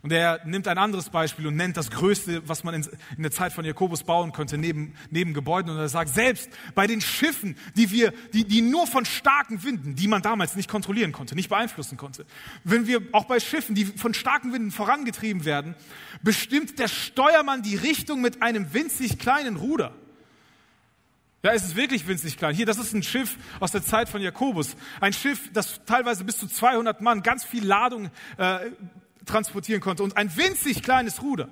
Und 0.06 0.12
er 0.12 0.40
nimmt 0.44 0.68
ein 0.68 0.78
anderes 0.78 1.10
Beispiel 1.10 1.48
und 1.48 1.56
nennt 1.56 1.76
das 1.76 1.90
Größte, 1.90 2.48
was 2.48 2.62
man 2.62 2.74
in, 2.76 2.88
der 3.18 3.32
Zeit 3.32 3.52
von 3.52 3.64
Jakobus 3.64 4.04
bauen 4.04 4.30
konnte, 4.30 4.56
neben, 4.56 4.94
neben 5.10 5.34
Gebäuden. 5.34 5.72
Und 5.72 5.78
er 5.78 5.88
sagt, 5.88 6.10
selbst 6.10 6.48
bei 6.76 6.86
den 6.86 7.00
Schiffen, 7.00 7.56
die 7.74 7.90
wir, 7.90 8.12
die, 8.32 8.44
die 8.44 8.60
nur 8.60 8.86
von 8.86 9.04
starken 9.04 9.64
Winden, 9.64 9.96
die 9.96 10.06
man 10.06 10.22
damals 10.22 10.54
nicht 10.54 10.70
kontrollieren 10.70 11.10
konnte, 11.10 11.34
nicht 11.34 11.48
beeinflussen 11.48 11.96
konnte, 11.96 12.24
wenn 12.62 12.86
wir 12.86 13.02
auch 13.10 13.24
bei 13.24 13.40
Schiffen, 13.40 13.74
die 13.74 13.84
von 13.84 14.14
starken 14.14 14.52
Winden 14.52 14.70
vorangetrieben 14.70 15.44
werden, 15.44 15.74
bestimmt 16.22 16.78
der 16.78 16.86
Steuermann 16.86 17.62
die 17.62 17.74
Richtung 17.74 18.20
mit 18.20 18.42
einem 18.42 18.72
winzig 18.72 19.18
kleinen 19.18 19.56
Ruder. 19.56 19.92
Ja, 21.42 21.52
es 21.52 21.64
ist 21.64 21.74
wirklich 21.74 22.06
winzig 22.06 22.38
klein. 22.38 22.54
Hier, 22.54 22.66
das 22.66 22.78
ist 22.78 22.94
ein 22.94 23.02
Schiff 23.02 23.36
aus 23.58 23.72
der 23.72 23.82
Zeit 23.82 24.08
von 24.08 24.22
Jakobus. 24.22 24.76
Ein 25.00 25.12
Schiff, 25.12 25.50
das 25.52 25.80
teilweise 25.84 26.22
bis 26.22 26.38
zu 26.38 26.46
200 26.46 27.00
Mann 27.00 27.24
ganz 27.24 27.44
viel 27.44 27.66
Ladung 27.66 28.10
äh, 28.36 28.70
transportieren 29.26 29.80
konnte. 29.80 30.02
Und 30.02 30.16
ein 30.16 30.34
winzig 30.36 30.82
kleines 30.82 31.22
Ruder 31.22 31.48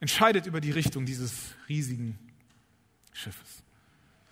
entscheidet 0.00 0.46
über 0.46 0.60
die 0.60 0.70
Richtung 0.70 1.04
dieses 1.04 1.32
riesigen 1.68 2.18
Schiffes. 3.12 3.62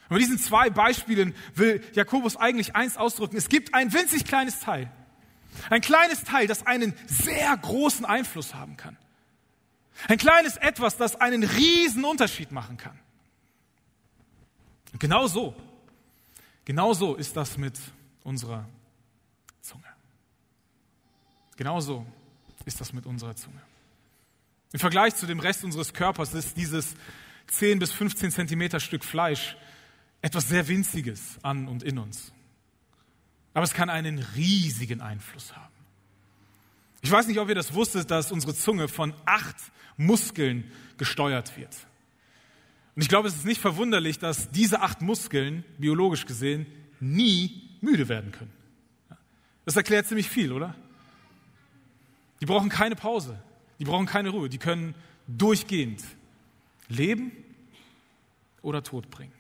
Und 0.09 0.15
mit 0.15 0.23
diesen 0.23 0.39
zwei 0.39 0.71
Beispielen 0.71 1.35
will 1.55 1.83
Jakobus 1.93 2.37
eigentlich 2.37 2.77
eins 2.77 2.97
ausdrücken. 2.97 3.37
Es 3.37 3.49
gibt 3.49 3.75
ein 3.75 3.93
winzig 3.93 4.25
kleines 4.25 4.61
Teil. 4.61 4.91
Ein 5.71 5.81
kleines 5.81 6.23
Teil, 6.23 6.47
das 6.47 6.67
einen 6.67 6.95
sehr 7.07 7.57
großen 7.57 8.05
Einfluss 8.05 8.55
haben 8.55 8.77
kann. 8.77 8.97
Ein 10.09 10.19
kleines 10.19 10.57
Etwas, 10.59 10.97
das 10.97 11.17
einen 11.17 11.43
riesen 11.43 12.05
Unterschied 12.05 12.53
machen 12.53 12.77
kann. 12.77 12.99
Und 14.93 15.01
genau 15.01 15.27
so, 15.27 15.57
genau 16.65 16.93
so 16.93 17.15
ist 17.15 17.37
das 17.37 17.57
mit 17.57 17.79
unserer 18.23 18.69
Genauso 21.57 22.07
ist 22.65 22.81
das 22.81 22.93
mit 22.93 23.07
unserer 23.07 23.35
Zunge. 23.37 23.61
Im 24.73 24.81
Vergleich 24.81 25.15
zu 25.15 25.27
dem 25.27 25.41
Rest 25.41 25.65
unseres 25.65 25.93
Körpers 25.95 26.35
ist 26.35 26.57
dieses 26.57 26.95
10 27.49 27.79
bis 27.79 27.93
15 27.93 28.31
Zentimeter 28.31 28.81
Stück 28.81 29.05
Fleisch 29.05 29.57
etwas 30.21 30.49
sehr 30.49 30.69
Winziges 30.69 31.39
an 31.43 31.69
und 31.69 31.83
in 31.83 31.99
uns. 31.99 32.33
Aber 33.55 33.65
es 33.65 33.73
kann 33.73 33.89
einen 33.89 34.19
riesigen 34.35 35.01
Einfluss 35.01 35.57
haben. 35.57 35.73
Ich 37.01 37.11
weiß 37.11 37.29
nicht, 37.29 37.39
ob 37.39 37.49
ihr 37.49 37.55
das 37.55 37.73
wusstet, 37.75 38.11
dass 38.11 38.33
unsere 38.33 38.55
Zunge 38.55 38.89
von 38.89 39.15
acht 39.25 39.57
Muskeln 39.97 40.71
gesteuert 40.99 41.57
wird. 41.57 41.75
Und 42.97 43.03
ich 43.03 43.09
glaube, 43.09 43.29
es 43.29 43.37
ist 43.37 43.45
nicht 43.45 43.61
verwunderlich, 43.61 44.19
dass 44.19 44.51
diese 44.51 44.81
acht 44.81 45.03
Muskeln, 45.03 45.65
biologisch 45.79 46.27
gesehen, 46.27 46.67
nie 46.99 47.71
müde 47.81 48.09
werden 48.09 48.33
können. 48.33 48.53
Das 49.65 49.77
erklärt 49.77 50.07
ziemlich 50.07 50.29
viel, 50.29 50.53
oder? 50.53 50.75
Die 52.41 52.47
brauchen 52.47 52.69
keine 52.69 52.97
Pause, 52.97 53.39
die 53.79 53.85
brauchen 53.85 54.07
keine 54.07 54.31
Ruhe, 54.31 54.49
die 54.49 54.59
können 54.59 54.95
durchgehend 55.27 56.03
leben 56.89 57.33
oder 58.63 58.83
Tod 58.83 59.11
bringen. 59.11 59.33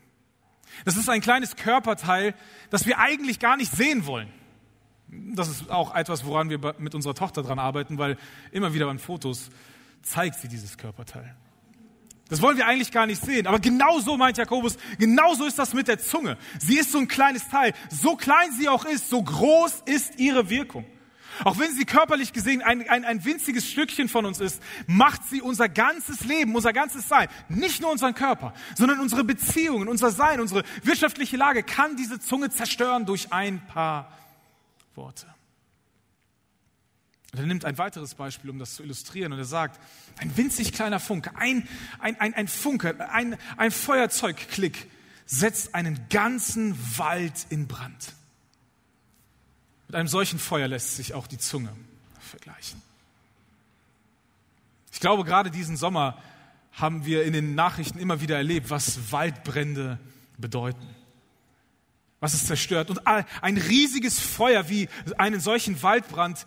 Das 0.84 0.96
ist 0.96 1.08
ein 1.08 1.20
kleines 1.20 1.56
Körperteil, 1.56 2.34
das 2.70 2.86
wir 2.86 2.98
eigentlich 2.98 3.38
gar 3.38 3.56
nicht 3.56 3.72
sehen 3.72 4.06
wollen. 4.06 4.28
Das 5.08 5.48
ist 5.48 5.70
auch 5.70 5.94
etwas, 5.94 6.24
woran 6.24 6.50
wir 6.50 6.74
mit 6.78 6.94
unserer 6.94 7.14
Tochter 7.14 7.42
dran 7.42 7.58
arbeiten, 7.58 7.98
weil 7.98 8.18
immer 8.50 8.74
wieder 8.74 8.88
an 8.88 8.98
Fotos 8.98 9.50
zeigt 10.02 10.36
sie 10.36 10.48
dieses 10.48 10.76
Körperteil. 10.76 11.36
Das 12.28 12.42
wollen 12.42 12.56
wir 12.56 12.66
eigentlich 12.66 12.90
gar 12.90 13.06
nicht 13.06 13.22
sehen. 13.22 13.46
Aber 13.46 13.60
genau 13.60 14.00
so 14.00 14.16
meint 14.16 14.36
Jakobus, 14.36 14.76
genau 14.98 15.34
so 15.34 15.44
ist 15.44 15.58
das 15.58 15.74
mit 15.74 15.86
der 15.86 16.00
Zunge. 16.00 16.36
Sie 16.58 16.76
ist 16.76 16.90
so 16.90 16.98
ein 16.98 17.06
kleines 17.06 17.48
Teil. 17.48 17.72
So 17.88 18.16
klein 18.16 18.50
sie 18.58 18.68
auch 18.68 18.84
ist, 18.84 19.08
so 19.08 19.22
groß 19.22 19.82
ist 19.86 20.18
ihre 20.18 20.50
Wirkung. 20.50 20.84
Auch 21.44 21.58
wenn 21.58 21.74
sie 21.74 21.84
körperlich 21.84 22.32
gesehen 22.32 22.62
ein, 22.62 22.88
ein, 22.88 23.04
ein 23.04 23.24
winziges 23.24 23.68
Stückchen 23.68 24.08
von 24.08 24.24
uns 24.26 24.40
ist, 24.40 24.62
macht 24.86 25.24
sie 25.28 25.42
unser 25.42 25.68
ganzes 25.68 26.24
Leben, 26.24 26.54
unser 26.54 26.72
ganzes 26.72 27.08
Sein, 27.08 27.28
nicht 27.48 27.80
nur 27.80 27.90
unseren 27.90 28.14
Körper, 28.14 28.54
sondern 28.76 29.00
unsere 29.00 29.24
Beziehungen, 29.24 29.88
unser 29.88 30.10
Sein, 30.10 30.40
unsere 30.40 30.64
wirtschaftliche 30.82 31.36
Lage 31.36 31.62
kann 31.62 31.96
diese 31.96 32.20
Zunge 32.20 32.50
zerstören 32.50 33.06
durch 33.06 33.32
ein 33.32 33.66
paar 33.66 34.12
Worte. 34.94 35.26
Und 37.32 37.40
er 37.40 37.46
nimmt 37.46 37.66
ein 37.66 37.76
weiteres 37.76 38.14
Beispiel, 38.14 38.48
um 38.48 38.58
das 38.58 38.76
zu 38.76 38.82
illustrieren, 38.82 39.32
und 39.32 39.38
er 39.38 39.44
sagt, 39.44 39.78
ein 40.18 40.34
winzig 40.38 40.72
kleiner 40.72 40.98
Funke, 40.98 41.36
ein, 41.36 41.68
ein, 41.98 42.18
ein, 42.18 42.32
ein 42.32 42.48
Funke, 42.48 43.10
ein, 43.10 43.36
ein 43.58 43.70
Feuerzeugklick 43.70 44.90
setzt 45.26 45.74
einen 45.74 46.08
ganzen 46.08 46.74
Wald 46.96 47.46
in 47.50 47.68
Brand. 47.68 48.15
Mit 49.88 49.96
einem 49.96 50.08
solchen 50.08 50.38
Feuer 50.38 50.68
lässt 50.68 50.96
sich 50.96 51.14
auch 51.14 51.26
die 51.26 51.38
Zunge 51.38 51.72
vergleichen. 52.18 52.82
Ich 54.92 55.00
glaube, 55.00 55.24
gerade 55.24 55.50
diesen 55.50 55.76
Sommer 55.76 56.20
haben 56.72 57.06
wir 57.06 57.24
in 57.24 57.32
den 57.32 57.54
Nachrichten 57.54 57.98
immer 57.98 58.20
wieder 58.20 58.36
erlebt, 58.36 58.70
was 58.70 59.12
Waldbrände 59.12 59.98
bedeuten. 60.38 60.86
Was 62.20 62.34
es 62.34 62.46
zerstört. 62.46 62.90
Und 62.90 63.06
ein 63.06 63.58
riesiges 63.58 64.18
Feuer 64.18 64.68
wie 64.68 64.88
einen 65.18 65.40
solchen 65.40 65.82
Waldbrand 65.82 66.46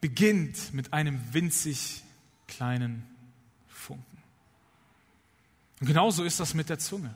beginnt 0.00 0.72
mit 0.72 0.92
einem 0.92 1.20
winzig 1.32 2.02
kleinen 2.46 3.04
Funken. 3.68 4.22
Und 5.80 5.86
genauso 5.86 6.24
ist 6.24 6.40
das 6.40 6.54
mit 6.54 6.68
der 6.68 6.78
Zunge. 6.78 7.14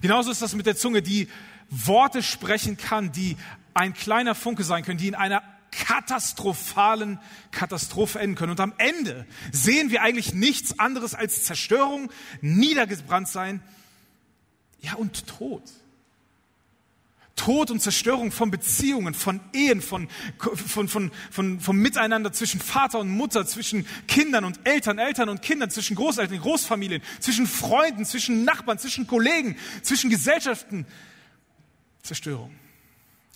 Genauso 0.00 0.30
ist 0.30 0.42
das 0.42 0.54
mit 0.54 0.66
der 0.66 0.76
Zunge, 0.76 1.02
die 1.02 1.28
Worte 1.70 2.22
sprechen 2.22 2.76
kann, 2.76 3.12
die 3.12 3.36
ein 3.80 3.94
kleiner 3.94 4.34
Funke 4.34 4.62
sein 4.62 4.84
können, 4.84 4.98
die 4.98 5.08
in 5.08 5.14
einer 5.14 5.42
katastrophalen 5.70 7.18
Katastrophe 7.50 8.18
enden 8.18 8.36
können. 8.36 8.50
Und 8.50 8.60
am 8.60 8.74
Ende 8.76 9.26
sehen 9.52 9.90
wir 9.90 10.02
eigentlich 10.02 10.34
nichts 10.34 10.78
anderes 10.78 11.14
als 11.14 11.44
Zerstörung, 11.44 12.12
niedergebrannt 12.42 13.28
sein, 13.28 13.62
ja 14.80 14.94
und 14.94 15.26
Tod. 15.26 15.62
Tod 17.36 17.70
und 17.70 17.80
Zerstörung 17.80 18.32
von 18.32 18.50
Beziehungen, 18.50 19.14
von 19.14 19.40
Ehen, 19.54 19.80
von, 19.80 20.08
von, 20.38 20.88
von, 20.88 21.10
von, 21.30 21.60
vom 21.60 21.76
Miteinander 21.78 22.32
zwischen 22.32 22.60
Vater 22.60 22.98
und 22.98 23.08
Mutter, 23.08 23.46
zwischen 23.46 23.86
Kindern 24.06 24.44
und 24.44 24.60
Eltern, 24.64 24.98
Eltern 24.98 25.30
und 25.30 25.40
Kindern, 25.40 25.70
zwischen 25.70 25.96
Großeltern, 25.96 26.38
Großfamilien, 26.38 27.00
zwischen 27.18 27.46
Freunden, 27.46 28.04
zwischen 28.04 28.44
Nachbarn, 28.44 28.78
zwischen 28.78 29.06
Kollegen, 29.06 29.56
zwischen 29.80 30.10
Gesellschaften. 30.10 30.84
Zerstörung. 32.02 32.59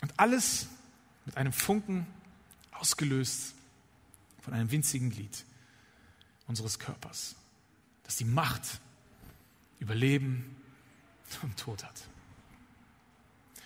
Und 0.04 0.12
alles 0.18 0.68
mit 1.25 1.38
einem 1.38 1.54
Funken 1.54 2.06
ausgelöst 2.73 3.54
von 4.42 4.52
einem 4.52 4.70
winzigen 4.70 5.08
Glied 5.08 5.46
unseres 6.46 6.78
Körpers, 6.78 7.37
das 8.02 8.16
die 8.16 8.26
Macht 8.26 8.82
über 9.78 9.94
Leben 9.94 10.56
und 11.40 11.56
Tod 11.56 11.82
hat. 11.84 12.02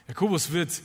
Jakobus 0.07 0.53
wird 0.53 0.81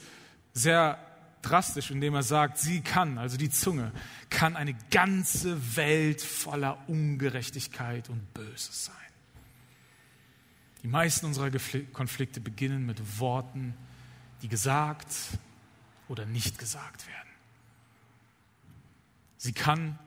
sehr 0.53 0.98
drastisch, 1.43 1.91
indem 1.91 2.15
er 2.15 2.24
sagt, 2.24 2.57
sie 2.57 2.81
kann, 2.81 3.19
also 3.19 3.38
die 3.38 3.51
Zunge, 3.51 3.91
kann 4.31 4.55
eine 4.55 4.74
ganze 4.89 5.75
Welt 5.75 6.23
voller 6.23 6.80
Ungerechtigkeit 6.89 8.10
und 8.10 8.34
Böses 8.34 8.86
sein. 8.86 8.95
Die 10.82 10.88
meisten 10.88 11.27
unserer 11.27 11.51
Konflikte 11.93 12.41
beginnen 12.41 12.88
mit 12.88 13.19
Worten, 13.19 13.75
die 14.41 14.49
gesagt 14.49 15.08
oder 16.07 16.25
nicht 16.25 16.57
gesagt 16.57 17.07
werden. 17.07 17.29
Sie 19.37 19.53
kann 19.53 19.99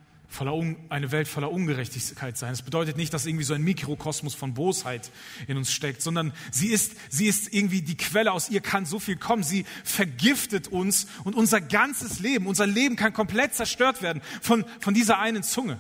eine 0.90 1.12
Welt 1.12 1.28
voller 1.28 1.50
Ungerechtigkeit 1.50 2.36
sein. 2.36 2.52
Es 2.52 2.60
bedeutet 2.60 2.96
nicht, 2.96 3.14
dass 3.14 3.24
irgendwie 3.24 3.44
so 3.44 3.54
ein 3.54 3.62
Mikrokosmos 3.62 4.34
von 4.34 4.52
Bosheit 4.52 5.10
in 5.46 5.56
uns 5.56 5.72
steckt, 5.72 6.02
sondern 6.02 6.32
sie 6.50 6.68
ist, 6.68 6.92
sie 7.08 7.26
ist 7.26 7.54
irgendwie 7.54 7.80
die 7.80 7.96
Quelle, 7.96 8.32
aus 8.32 8.50
ihr 8.50 8.60
kann 8.60 8.84
so 8.84 8.98
viel 8.98 9.16
kommen. 9.16 9.42
Sie 9.42 9.64
vergiftet 9.84 10.68
uns 10.68 11.06
und 11.24 11.34
unser 11.34 11.60
ganzes 11.62 12.18
Leben, 12.18 12.46
unser 12.46 12.66
Leben 12.66 12.96
kann 12.96 13.14
komplett 13.14 13.54
zerstört 13.54 14.02
werden 14.02 14.20
von, 14.42 14.66
von 14.80 14.92
dieser 14.92 15.18
einen 15.18 15.42
Zunge. 15.42 15.78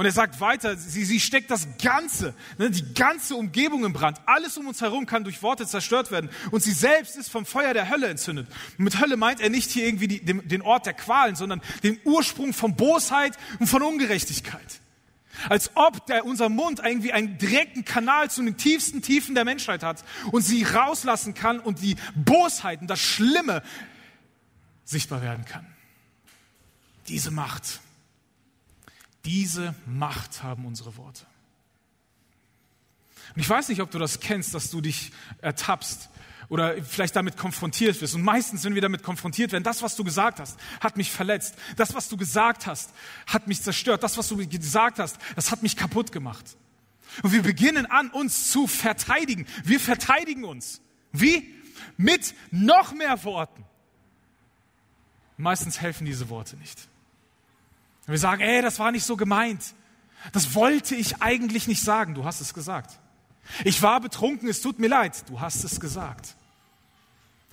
Und 0.00 0.06
er 0.06 0.12
sagt 0.12 0.40
weiter, 0.40 0.78
sie, 0.78 1.04
sie 1.04 1.20
steckt 1.20 1.50
das 1.50 1.68
Ganze, 1.76 2.32
ne, 2.56 2.70
die 2.70 2.94
ganze 2.94 3.36
Umgebung 3.36 3.84
im 3.84 3.92
Brand. 3.92 4.18
Alles 4.24 4.56
um 4.56 4.66
uns 4.66 4.80
herum 4.80 5.04
kann 5.04 5.24
durch 5.24 5.42
Worte 5.42 5.66
zerstört 5.66 6.10
werden. 6.10 6.30
Und 6.50 6.62
sie 6.62 6.72
selbst 6.72 7.18
ist 7.18 7.30
vom 7.30 7.44
Feuer 7.44 7.74
der 7.74 7.90
Hölle 7.90 8.06
entzündet. 8.08 8.48
Und 8.78 8.84
mit 8.84 8.98
Hölle 8.98 9.18
meint 9.18 9.42
er 9.42 9.50
nicht 9.50 9.70
hier 9.70 9.84
irgendwie 9.84 10.08
die, 10.08 10.24
den, 10.24 10.48
den 10.48 10.62
Ort 10.62 10.86
der 10.86 10.94
Qualen, 10.94 11.36
sondern 11.36 11.60
den 11.82 12.00
Ursprung 12.04 12.54
von 12.54 12.76
Bosheit 12.76 13.36
und 13.58 13.66
von 13.66 13.82
Ungerechtigkeit. 13.82 14.80
Als 15.50 15.72
ob 15.74 16.06
der, 16.06 16.24
unser 16.24 16.48
Mund 16.48 16.80
irgendwie 16.82 17.12
einen 17.12 17.36
direkten 17.36 17.84
Kanal 17.84 18.30
zu 18.30 18.42
den 18.42 18.56
tiefsten 18.56 19.02
Tiefen 19.02 19.34
der 19.34 19.44
Menschheit 19.44 19.82
hat 19.82 20.02
und 20.32 20.40
sie 20.40 20.62
rauslassen 20.62 21.34
kann 21.34 21.60
und 21.60 21.82
die 21.82 21.96
Bosheit 22.14 22.80
und 22.80 22.86
das 22.86 23.00
Schlimme 23.00 23.62
sichtbar 24.82 25.20
werden 25.20 25.44
kann. 25.44 25.66
Diese 27.06 27.30
Macht 27.30 27.80
diese 29.24 29.74
Macht 29.86 30.42
haben 30.42 30.64
unsere 30.66 30.96
Worte. 30.96 31.26
Und 33.34 33.42
ich 33.42 33.48
weiß 33.48 33.68
nicht, 33.68 33.80
ob 33.80 33.90
du 33.90 33.98
das 33.98 34.20
kennst, 34.20 34.54
dass 34.54 34.70
du 34.70 34.80
dich 34.80 35.12
ertappst 35.40 36.08
oder 36.48 36.82
vielleicht 36.82 37.14
damit 37.14 37.36
konfrontiert 37.36 38.00
wirst. 38.00 38.14
Und 38.16 38.22
meistens, 38.22 38.64
wenn 38.64 38.74
wir 38.74 38.82
damit 38.82 39.04
konfrontiert 39.04 39.52
werden, 39.52 39.62
das, 39.62 39.82
was 39.82 39.94
du 39.94 40.02
gesagt 40.02 40.40
hast, 40.40 40.58
hat 40.80 40.96
mich 40.96 41.10
verletzt. 41.10 41.54
Das, 41.76 41.94
was 41.94 42.08
du 42.08 42.16
gesagt 42.16 42.66
hast, 42.66 42.90
hat 43.26 43.46
mich 43.46 43.62
zerstört. 43.62 44.02
Das, 44.02 44.18
was 44.18 44.28
du 44.28 44.36
gesagt 44.36 44.98
hast, 44.98 45.16
das 45.36 45.52
hat 45.52 45.62
mich 45.62 45.76
kaputt 45.76 46.10
gemacht. 46.10 46.56
Und 47.22 47.32
wir 47.32 47.42
beginnen 47.42 47.86
an, 47.86 48.10
uns 48.10 48.50
zu 48.50 48.66
verteidigen. 48.66 49.46
Wir 49.64 49.78
verteidigen 49.78 50.44
uns. 50.44 50.80
Wie? 51.12 51.54
Mit 51.96 52.34
noch 52.50 52.92
mehr 52.92 53.22
Worten. 53.24 53.64
Meistens 55.36 55.80
helfen 55.80 56.04
diese 56.04 56.28
Worte 56.28 56.56
nicht. 56.56 56.89
Und 58.10 58.14
wir 58.14 58.18
sagen, 58.18 58.42
ey, 58.42 58.60
das 58.60 58.80
war 58.80 58.90
nicht 58.90 59.04
so 59.04 59.16
gemeint. 59.16 59.72
Das 60.32 60.56
wollte 60.56 60.96
ich 60.96 61.22
eigentlich 61.22 61.68
nicht 61.68 61.80
sagen. 61.80 62.16
Du 62.16 62.24
hast 62.24 62.40
es 62.40 62.54
gesagt. 62.54 62.98
Ich 63.62 63.82
war 63.82 64.00
betrunken, 64.00 64.48
es 64.48 64.60
tut 64.60 64.80
mir 64.80 64.88
leid. 64.88 65.28
Du 65.28 65.38
hast 65.38 65.62
es 65.62 65.78
gesagt. 65.78 66.34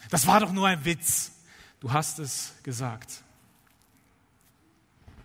Das 0.10 0.26
war 0.26 0.40
doch 0.40 0.52
nur 0.52 0.68
ein 0.68 0.84
Witz. 0.84 1.32
Du 1.80 1.94
hast 1.94 2.18
es 2.18 2.56
gesagt. 2.64 3.22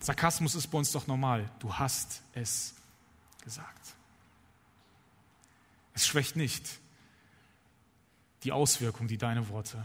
Sarkasmus 0.01 0.55
ist 0.55 0.67
bei 0.67 0.77
uns 0.77 0.93
doch 0.93 1.07
normal. 1.07 1.49
Du 1.61 1.73
hast 1.77 2.21
es 2.35 2.75
gesagt. 3.43 3.95
Es 5.95 6.07
schwächt 6.07 6.37
nicht 6.37 6.69
die 8.43 8.53
Auswirkung, 8.53 9.09
die 9.09 9.17
deine 9.17 9.49
Worte. 9.49 9.83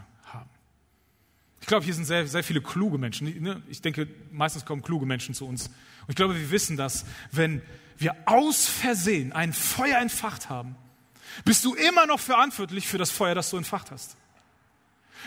Ich 1.68 1.70
glaube, 1.70 1.84
hier 1.84 1.96
sind 1.96 2.06
sehr, 2.06 2.26
sehr 2.26 2.46
viele 2.46 2.62
kluge 2.62 2.98
Menschen. 2.98 3.44
Ne? 3.44 3.62
Ich 3.68 3.82
denke, 3.82 4.08
meistens 4.32 4.64
kommen 4.64 4.82
kluge 4.82 5.06
Menschen 5.06 5.36
zu 5.36 5.46
uns. 5.46 5.68
Und 5.68 6.08
ich 6.08 6.16
glaube, 6.16 6.34
wir 6.34 6.50
wissen 6.50 6.78
das, 6.78 7.04
wenn 7.34 7.62
wir 7.98 8.16
aus 8.24 8.68
Versehen 8.68 9.34
ein 9.34 9.52
Feuer 9.52 10.00
entfacht 10.00 10.50
haben, 10.50 10.78
bist 11.44 11.66
du 11.66 11.74
immer 11.74 12.06
noch 12.06 12.22
verantwortlich 12.22 12.88
für 12.88 12.98
das 12.98 13.12
Feuer, 13.12 13.36
das 13.36 13.50
du 13.50 13.58
entfacht 13.58 13.92
hast. 13.92 14.16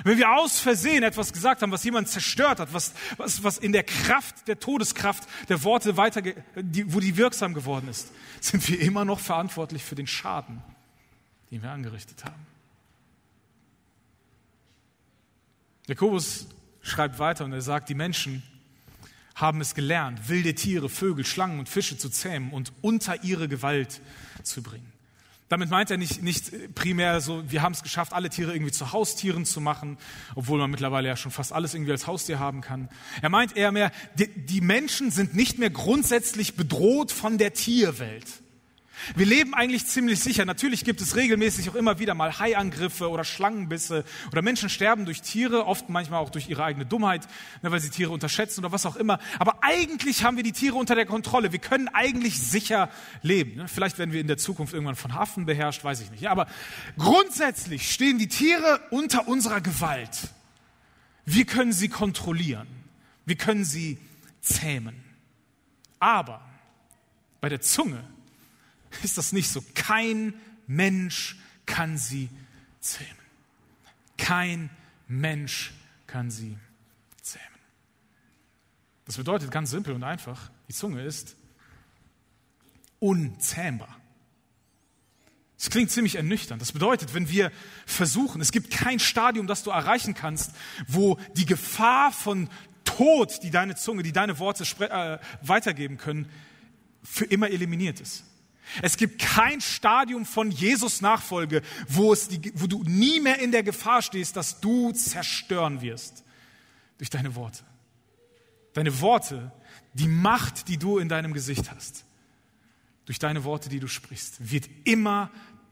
Wenn 0.03 0.17
wir 0.17 0.31
aus 0.31 0.61
Versehen 0.61 1.03
etwas 1.03 1.35
gesagt 1.35 1.61
haben, 1.61 1.73
was 1.73 1.85
jemand 1.85 2.09
zerstört 2.09 2.59
hat, 2.59 2.73
was, 2.73 2.95
was, 3.19 3.45
was 3.45 3.59
in 3.59 3.73
der 3.73 3.83
Kraft, 3.83 4.49
der 4.49 4.59
Todeskraft 4.59 5.29
der 5.51 5.63
Worte 5.63 5.99
weiter, 5.99 6.23
die, 6.23 6.95
wo 6.95 7.01
die 7.01 7.19
wirksam 7.19 7.53
geworden 7.53 7.87
ist, 7.91 8.13
sind 8.41 8.67
wir 8.67 8.81
immer 8.81 9.05
noch 9.05 9.21
verantwortlich 9.21 9.85
für 9.85 9.95
den 9.95 10.07
Schaden, 10.07 10.63
den 11.51 11.63
wir 11.63 11.71
angerichtet 11.71 12.25
haben. 12.25 12.50
Jakobus 15.91 16.47
schreibt 16.83 17.19
weiter 17.19 17.45
und 17.45 17.53
er 17.53 17.63
sagt, 17.63 17.89
die 17.89 17.95
Menschen 17.95 18.45
haben 19.35 19.61
es 19.61 19.75
gelernt, 19.75 20.29
wilde 20.29 20.55
Tiere, 20.55 20.89
Vögel, 20.89 21.25
Schlangen 21.25 21.59
und 21.59 21.69
Fische 21.69 21.99
zu 21.99 22.09
zähmen 22.09 22.53
und 22.53 22.73
unter 22.81 23.25
ihre 23.25 23.49
Gewalt 23.49 24.01
zu 24.45 24.63
bringen. 24.63 24.93
Damit 25.49 25.69
meint 25.69 25.91
er 25.91 25.97
nicht, 25.97 26.23
nicht 26.23 26.77
primär 26.77 27.21
so, 27.21 27.43
wir 27.51 27.63
haben 27.63 27.73
es 27.73 27.83
geschafft, 27.83 28.13
alle 28.13 28.31
Tiere 28.31 28.53
irgendwie 28.53 28.71
zu 28.71 28.93
Haustieren 28.93 29.45
zu 29.45 29.61
machen, 29.61 29.99
obwohl 30.37 30.61
man 30.61 30.71
mittlerweile 30.71 31.09
ja 31.09 31.17
schon 31.17 31.33
fast 31.33 31.53
alles 31.53 31.75
irgendwie 31.75 31.91
als 31.91 32.07
Haustier 32.07 32.39
haben 32.39 32.61
kann. 32.61 32.89
Er 33.21 33.31
meint 33.31 33.57
eher 33.57 33.73
mehr, 33.73 33.91
die, 34.15 34.29
die 34.29 34.61
Menschen 34.61 35.11
sind 35.11 35.35
nicht 35.35 35.59
mehr 35.59 35.71
grundsätzlich 35.71 36.55
bedroht 36.55 37.11
von 37.11 37.37
der 37.37 37.53
Tierwelt. 37.53 38.27
Wir 39.15 39.27
leben 39.27 39.55
eigentlich 39.55 39.87
ziemlich 39.87 40.21
sicher. 40.21 40.45
Natürlich 40.45 40.85
gibt 40.85 41.01
es 41.01 41.17
regelmäßig 41.17 41.71
auch 41.71 41.75
immer 41.75 41.99
wieder 41.99 42.15
mal 42.15 42.39
Haiangriffe 42.39 43.09
oder 43.09 43.25
Schlangenbisse 43.25 44.05
oder 44.33 44.43
Menschen 44.43 44.69
sterben 44.69 45.05
durch 45.05 45.23
Tiere, 45.23 45.67
oft 45.67 45.89
manchmal 45.89 46.21
auch 46.21 46.31
durch 46.31 46.49
ihre 46.49 46.65
eigene 46.65 46.87
Dummheit, 46.87 47.27
ne, 47.63 47.71
weil 47.71 47.81
sie 47.81 47.91
Tiere 47.91 48.11
unterschätzen 48.13 48.61
oder 48.61 48.73
was 48.73 48.87
auch 48.87 48.97
immer. 48.97 49.19
Aber 49.39 49.59
eigentlich 49.63 50.25
haben 50.25 50.37
wir 50.37 50.45
die 50.45 50.53
Tiere 50.53 50.77
unter 50.77 50.95
der 50.95 51.07
Kontrolle. 51.07 51.53
Wir 51.53 51.59
können 51.59 51.89
eigentlich 51.89 52.41
sicher 52.41 52.91
leben. 53.23 53.57
Ne. 53.57 53.69
Vielleicht 53.69 53.99
werden 53.99 54.13
wir 54.13 54.21
in 54.21 54.27
der 54.27 54.39
Zukunft 54.39 54.73
irgendwann 54.73 54.97
von 54.97 55.15
Hafen 55.15 55.47
beherrscht, 55.47 55.85
weiß 55.85 56.01
ich 56.01 56.11
nicht. 56.11 56.29
Aber 56.29 56.47
grundsätzlich 56.99 57.91
stehen 57.93 58.19
die 58.19 58.29
Tiere 58.29 58.81
unter 58.91 59.29
unserer 59.29 59.61
Gewalt. 59.61 60.31
Wir 61.25 61.45
können 61.45 61.73
sie 61.73 61.89
kontrollieren. 61.89 62.67
Wir 63.25 63.37
können 63.37 63.65
sie 63.65 63.99
zähmen. 64.41 65.05
Aber 65.99 66.41
bei 67.41 67.49
der 67.49 67.61
Zunge 67.61 68.03
ist 69.03 69.19
das 69.19 69.33
nicht 69.33 69.51
so. 69.51 69.63
Kein 69.75 70.35
Mensch 70.67 71.37
kann 71.67 71.99
sie 71.99 72.29
zähmen. 72.81 73.11
Kein 74.17 74.71
Mensch 75.09 75.73
kann 76.07 76.31
sie 76.31 76.57
zähmen. 77.23 77.47
Das 79.05 79.17
bedeutet 79.17 79.51
ganz 79.51 79.71
simpel 79.71 79.95
und 79.95 80.05
einfach, 80.05 80.51
die 80.69 80.75
Zunge 80.75 81.03
ist 81.03 81.37
unzähmbar. 82.99 83.97
Das 85.59 85.69
klingt 85.69 85.91
ziemlich 85.91 86.15
ernüchternd. 86.15 86.63
Das 86.63 86.73
bedeutet, 86.73 87.13
wenn 87.13 87.29
wir 87.29 87.53
versuchen, 87.85 88.41
es 88.41 88.51
gibt 88.51 88.71
kein 88.71 88.99
Stadium, 88.99 89.47
das 89.47 89.63
du 89.63 89.71
erreichen 89.71 90.15
kannst, 90.15 90.53
wo 90.87 91.19
die 91.37 91.45
Gefahr 91.45 92.13
von 92.13 92.49
Tod, 92.85 93.43
die 93.43 93.51
deine 93.51 93.77
Zunge, 93.77 94.03
die 94.03 94.13
deine 94.13 94.39
Worte 94.39 94.65
äh, 94.81 95.19
weitergeben 95.43 95.99
können, 95.99 96.31
für 97.03 97.27
immer 97.27 97.51
eliminiert 97.51 98.01
ist. 98.01 98.25
Es 98.83 98.97
gibt 98.97 99.21
kein 99.21 99.61
Stadium 99.61 100.25
von 100.25 100.51
Jesus 100.51 101.01
Nachfolge, 101.01 101.63
wo, 101.89 102.13
es 102.13 102.29
die, 102.29 102.53
wo 102.55 102.67
du 102.67 102.83
nie 102.85 103.21
mehr 103.21 103.39
in 103.41 103.53
der 103.53 103.63
Gefahr 103.63 104.03
stehst, 104.03 104.37
dass 104.37 104.61
du 104.61 104.93
zerstören 104.93 105.81
wirst 105.81 106.25
durch 106.99 107.11
deine 107.11 107.35
Worte. 107.35 107.65
Deine 108.73 109.01
Worte, 109.01 109.53
die 109.95 110.09
Macht, 110.09 110.69
die 110.69 110.77
du 110.77 110.99
in 110.99 111.09
deinem 111.09 111.33
Gesicht 111.33 111.71
hast, 111.71 112.05
durch 113.07 113.19
deine 113.19 113.45
Worte, 113.45 113.69
die 113.69 113.81
du 113.81 113.89
sprichst, 113.89 114.51
wird 114.51 114.69
immer 114.85 115.31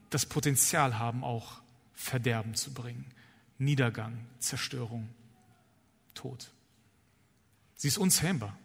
das 0.09 0.25
Potenzial 0.25 0.99
haben, 0.99 1.23
auch 1.23 1.61
Verderben 1.93 2.55
zu 2.55 2.73
bringen. 2.73 3.05
Niedergang, 3.57 4.25
Zerstörung, 4.39 5.09
Tod. 6.13 6.51
Sie 7.75 7.87
ist 7.87 7.97
unzähmbar. 7.97 8.57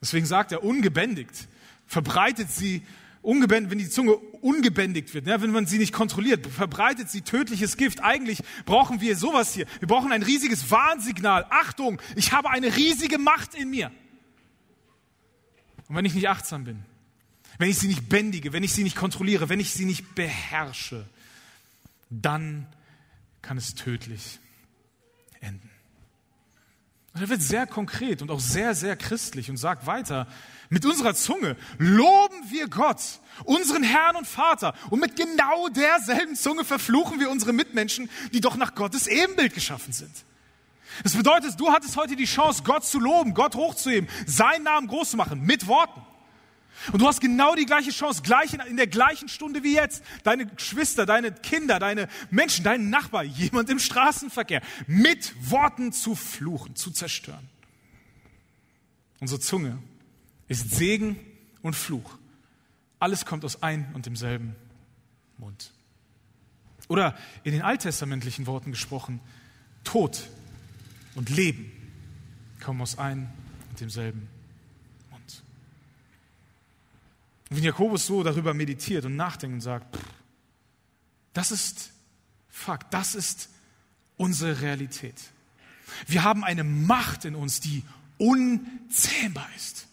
Deswegen 0.00 0.26
sagt 0.26 0.52
er, 0.52 0.62
ungebändigt 0.62 1.48
verbreitet 1.86 2.50
sie 2.50 2.82
ungebändigt, 3.22 3.70
wenn 3.70 3.78
die 3.78 3.88
Zunge 3.88 4.16
ungebändigt 4.16 5.14
wird, 5.14 5.26
ne, 5.26 5.40
wenn 5.40 5.50
man 5.50 5.66
sie 5.66 5.78
nicht 5.78 5.92
kontrolliert, 5.92 6.46
verbreitet 6.46 7.08
sie 7.08 7.22
tödliches 7.22 7.76
Gift. 7.76 8.02
Eigentlich 8.02 8.42
brauchen 8.66 9.00
wir 9.00 9.16
sowas 9.16 9.54
hier. 9.54 9.66
Wir 9.78 9.88
brauchen 9.88 10.12
ein 10.12 10.22
riesiges 10.22 10.70
Warnsignal. 10.70 11.46
Achtung, 11.50 12.00
ich 12.16 12.32
habe 12.32 12.50
eine 12.50 12.74
riesige 12.76 13.18
Macht 13.18 13.54
in 13.54 13.70
mir. 13.70 13.92
Und 15.88 15.96
wenn 15.96 16.04
ich 16.04 16.14
nicht 16.14 16.28
achtsam 16.28 16.64
bin, 16.64 16.84
wenn 17.58 17.70
ich 17.70 17.78
sie 17.78 17.88
nicht 17.88 18.08
bändige, 18.08 18.52
wenn 18.52 18.64
ich 18.64 18.72
sie 18.72 18.82
nicht 18.82 18.96
kontrolliere, 18.96 19.48
wenn 19.48 19.60
ich 19.60 19.72
sie 19.72 19.84
nicht 19.84 20.14
beherrsche, 20.14 21.08
dann 22.10 22.66
kann 23.40 23.56
es 23.56 23.74
tödlich 23.74 24.40
enden. 25.40 25.70
Er 27.22 27.28
wird 27.28 27.40
sehr 27.40 27.68
konkret 27.68 28.20
und 28.20 28.32
auch 28.32 28.40
sehr, 28.40 28.74
sehr 28.74 28.96
christlich 28.96 29.48
und 29.48 29.56
sagt 29.56 29.86
weiter, 29.86 30.26
mit 30.70 30.84
unserer 30.84 31.14
Zunge 31.14 31.56
loben 31.78 32.50
wir 32.50 32.66
Gott, 32.66 33.00
unseren 33.44 33.84
Herrn 33.84 34.16
und 34.16 34.26
Vater. 34.26 34.74
Und 34.90 34.98
mit 34.98 35.14
genau 35.14 35.68
derselben 35.68 36.34
Zunge 36.34 36.64
verfluchen 36.64 37.20
wir 37.20 37.30
unsere 37.30 37.52
Mitmenschen, 37.52 38.10
die 38.32 38.40
doch 38.40 38.56
nach 38.56 38.74
Gottes 38.74 39.06
Ebenbild 39.06 39.54
geschaffen 39.54 39.92
sind. 39.92 40.10
Das 41.04 41.14
bedeutet, 41.14 41.60
du 41.60 41.70
hattest 41.70 41.96
heute 41.96 42.16
die 42.16 42.24
Chance, 42.24 42.64
Gott 42.64 42.84
zu 42.84 42.98
loben, 42.98 43.34
Gott 43.34 43.54
hochzuheben, 43.54 44.08
seinen 44.26 44.64
Namen 44.64 44.88
groß 44.88 45.10
zu 45.10 45.16
machen, 45.16 45.42
mit 45.42 45.68
Worten. 45.68 46.02
Und 46.92 47.00
du 47.00 47.06
hast 47.06 47.20
genau 47.20 47.54
die 47.54 47.66
gleiche 47.66 47.90
Chance, 47.90 48.22
gleich 48.22 48.54
in, 48.54 48.60
in, 48.60 48.76
der 48.76 48.86
gleichen 48.86 49.28
Stunde 49.28 49.62
wie 49.62 49.74
jetzt, 49.74 50.02
deine 50.24 50.46
Geschwister, 50.46 51.06
deine 51.06 51.32
Kinder, 51.32 51.78
deine 51.78 52.08
Menschen, 52.30 52.64
deinen 52.64 52.90
Nachbar, 52.90 53.22
jemand 53.22 53.70
im 53.70 53.78
Straßenverkehr, 53.78 54.62
mit 54.86 55.34
Worten 55.50 55.92
zu 55.92 56.14
fluchen, 56.14 56.74
zu 56.74 56.90
zerstören. 56.90 57.48
Unsere 59.20 59.40
Zunge 59.40 59.78
ist 60.48 60.72
Segen 60.72 61.18
und 61.62 61.76
Fluch. 61.76 62.18
Alles 62.98 63.24
kommt 63.24 63.44
aus 63.44 63.62
ein 63.62 63.90
und 63.94 64.06
demselben 64.06 64.56
Mund. 65.38 65.72
Oder 66.88 67.16
in 67.44 67.52
den 67.52 67.62
alttestamentlichen 67.62 68.46
Worten 68.46 68.72
gesprochen, 68.72 69.20
Tod 69.84 70.28
und 71.14 71.30
Leben 71.30 71.70
kommen 72.60 72.80
aus 72.80 72.98
ein 72.98 73.32
und 73.70 73.80
demselben 73.80 74.20
Mund. 74.20 74.41
Und 77.52 77.58
wenn 77.58 77.64
Jakobus 77.64 78.06
so 78.06 78.22
darüber 78.22 78.54
meditiert 78.54 79.04
und 79.04 79.14
nachdenkt 79.16 79.54
und 79.54 79.60
sagt, 79.60 79.94
pff, 79.94 80.02
das 81.34 81.52
ist 81.52 81.90
Fakt, 82.48 82.92
das 82.92 83.14
ist 83.14 83.50
unsere 84.16 84.60
Realität. 84.60 85.14
Wir 86.06 86.24
haben 86.24 86.44
eine 86.44 86.64
Macht 86.64 87.24
in 87.24 87.34
uns, 87.34 87.60
die 87.60 87.82
unzähmbar 88.18 89.48
ist 89.56 89.86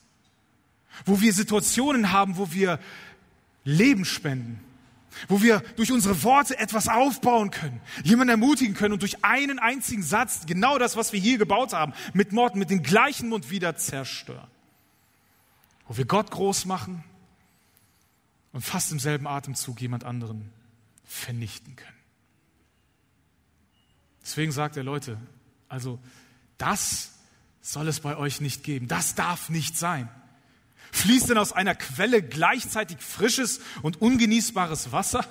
wo 1.06 1.22
wir 1.22 1.34
Situationen 1.34 2.12
haben, 2.12 2.38
wo 2.38 2.52
wir 2.52 2.80
Leben 3.64 4.06
spenden, 4.06 4.60
wo 5.28 5.42
wir 5.42 5.62
durch 5.76 5.92
unsere 5.92 6.24
Worte 6.24 6.58
etwas 6.58 6.88
aufbauen 6.88 7.52
können, 7.52 7.82
jemanden 8.04 8.30
ermutigen 8.30 8.74
können 8.74 8.94
und 8.94 9.02
durch 9.02 9.24
einen 9.24 9.60
einzigen 9.60 10.04
Satz 10.04 10.46
genau 10.46 10.78
das, 10.78 10.96
was 10.96 11.14
wir 11.14 11.20
hier 11.20 11.38
gebaut 11.38 11.74
haben, 11.74 11.94
mit 12.14 12.32
Morden, 12.32 12.60
mit 12.60 12.70
dem 12.70 12.84
gleichen 12.84 13.30
Mund 13.30 13.50
wieder 13.50 13.76
zerstören. 13.76 14.48
Wo 15.88 15.98
wir 15.98 16.06
Gott 16.06 16.32
groß 16.32 16.66
machen 16.66 17.04
und 18.52 18.62
fast 18.62 18.92
im 18.92 19.00
selben 19.00 19.28
Atemzug 19.28 19.80
jemand 19.82 20.04
anderen 20.04 20.52
vernichten 21.06 21.76
können. 21.76 21.98
Deswegen 24.22 24.52
sagt 24.52 24.78
er, 24.78 24.84
Leute, 24.84 25.18
also 25.68 26.00
das 26.58 27.14
soll 27.62 27.88
es 27.88 28.00
bei 28.00 28.18
euch 28.18 28.42
nicht 28.42 28.64
geben. 28.64 28.88
Das 28.88 29.16
darf 29.16 29.50
nicht 29.50 29.78
sein. 29.78 30.10
Fließt 30.92 31.30
denn 31.30 31.38
aus 31.38 31.54
einer 31.54 31.76
Quelle 31.76 32.22
gleichzeitig 32.22 33.00
frisches 33.00 33.60
und 33.82 34.02
ungenießbares 34.02 34.92
Wasser? 34.92 35.26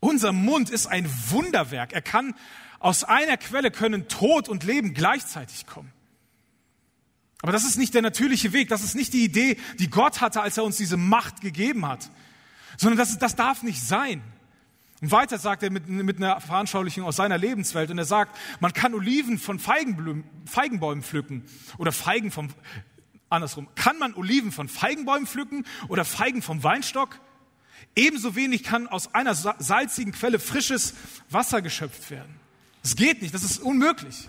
Unser 0.00 0.32
Mund 0.32 0.70
ist 0.70 0.86
ein 0.86 1.08
Wunderwerk. 1.30 1.92
Er 1.92 2.02
kann 2.02 2.34
aus 2.78 3.04
einer 3.04 3.36
Quelle 3.36 3.70
können 3.70 4.08
Tod 4.08 4.48
und 4.48 4.64
Leben 4.64 4.94
gleichzeitig 4.94 5.66
kommen. 5.66 5.92
Aber 7.42 7.52
das 7.52 7.64
ist 7.64 7.78
nicht 7.78 7.94
der 7.94 8.02
natürliche 8.02 8.52
Weg. 8.52 8.68
Das 8.68 8.84
ist 8.84 8.94
nicht 8.94 9.12
die 9.12 9.24
Idee, 9.24 9.56
die 9.78 9.88
Gott 9.88 10.20
hatte, 10.20 10.42
als 10.42 10.58
er 10.58 10.64
uns 10.64 10.76
diese 10.76 10.96
Macht 10.96 11.40
gegeben 11.40 11.86
hat. 11.86 12.10
Sondern 12.76 12.98
das, 12.98 13.18
das 13.18 13.36
darf 13.36 13.62
nicht 13.62 13.82
sein. 13.82 14.22
Und 15.00 15.10
weiter 15.10 15.38
sagt 15.38 15.62
er 15.62 15.70
mit, 15.70 15.88
mit 15.88 16.18
einer 16.18 16.40
Veranschaulichung 16.40 17.04
aus 17.04 17.16
seiner 17.16 17.38
Lebenswelt. 17.38 17.90
Und 17.90 17.98
er 17.98 18.04
sagt, 18.04 18.36
man 18.60 18.72
kann 18.74 18.94
Oliven 18.94 19.38
von 19.38 19.58
Feigenbäumen 19.58 21.02
pflücken 21.02 21.44
oder 21.78 21.92
Feigen 21.92 22.30
vom, 22.30 22.50
Andersrum, 23.30 23.68
kann 23.76 23.98
man 23.98 24.14
Oliven 24.14 24.52
von 24.52 24.68
Feigenbäumen 24.68 25.26
pflücken 25.26 25.64
oder 25.88 26.04
Feigen 26.04 26.42
vom 26.42 26.62
Weinstock? 26.62 27.20
Ebenso 27.96 28.34
wenig 28.34 28.62
kann 28.62 28.88
aus 28.88 29.14
einer 29.14 29.34
salzigen 29.34 30.12
Quelle 30.12 30.38
frisches 30.38 30.94
Wasser 31.30 31.62
geschöpft 31.62 32.10
werden. 32.10 32.34
Das 32.82 32.96
geht 32.96 33.22
nicht, 33.22 33.32
das 33.32 33.42
ist 33.42 33.58
unmöglich. 33.58 34.28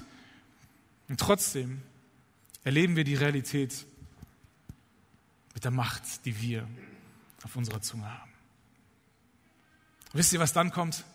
Und 1.10 1.20
trotzdem 1.20 1.82
erleben 2.64 2.96
wir 2.96 3.04
die 3.04 3.16
Realität 3.16 3.86
mit 5.54 5.64
der 5.64 5.72
Macht, 5.72 6.26
die 6.26 6.42
wir 6.42 6.68
auf 7.44 7.56
unserer 7.56 7.82
Zunge 7.82 8.06
haben. 8.06 8.32
Wisst 10.14 10.34
ihr, 10.34 10.40
was 10.40 10.54
dann 10.54 10.72
kommt? 10.72 11.06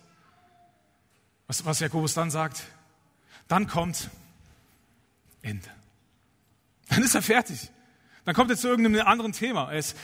Was, 1.46 1.64
was 1.64 1.80
Jakobus 1.80 2.14
dann 2.14 2.30
sagt? 2.30 2.64
Dann 3.48 3.66
kommt 3.66 4.10
Ende. 5.42 5.68
Dann 6.88 7.02
ist 7.02 7.14
er 7.14 7.22
fertig. 7.22 7.70
Dann 8.24 8.34
kommt 8.34 8.50
er 8.50 8.56
zu 8.56 8.68
irgendeinem 8.68 9.06
anderen 9.06 9.32
Thema. 9.32 9.70
Er, 9.70 9.78
ist, 9.78 9.96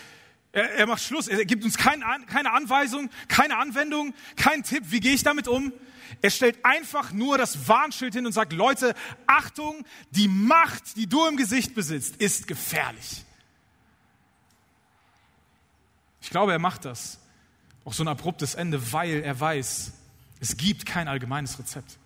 er, 0.52 0.70
er 0.72 0.86
macht 0.86 1.02
Schluss. 1.02 1.28
Er 1.28 1.44
gibt 1.44 1.64
uns 1.64 1.76
kein, 1.76 2.02
keine 2.26 2.52
Anweisung, 2.52 3.10
keine 3.28 3.58
Anwendung, 3.58 4.14
keinen 4.36 4.62
Tipp. 4.62 4.84
Wie 4.88 5.00
gehe 5.00 5.14
ich 5.14 5.22
damit 5.22 5.48
um? 5.48 5.72
Er 6.20 6.30
stellt 6.30 6.62
einfach 6.64 7.12
nur 7.12 7.38
das 7.38 7.68
Warnschild 7.68 8.14
hin 8.14 8.26
und 8.26 8.32
sagt, 8.32 8.52
Leute, 8.52 8.94
Achtung, 9.26 9.84
die 10.10 10.28
Macht, 10.28 10.96
die 10.96 11.06
du 11.06 11.26
im 11.26 11.38
Gesicht 11.38 11.74
besitzt, 11.74 12.16
ist 12.16 12.46
gefährlich. 12.46 13.24
Ich 16.20 16.30
glaube, 16.30 16.52
er 16.52 16.58
macht 16.58 16.84
das, 16.84 17.18
Auch 17.84 17.94
so 17.94 18.04
ein 18.04 18.08
abruptes 18.08 18.54
Ende, 18.54 18.92
weil 18.92 19.22
er 19.22 19.40
weiß, 19.40 19.92
es 20.38 20.56
gibt 20.56 20.86
kein 20.86 21.08
allgemeines 21.08 21.58
Rezept. 21.58 21.98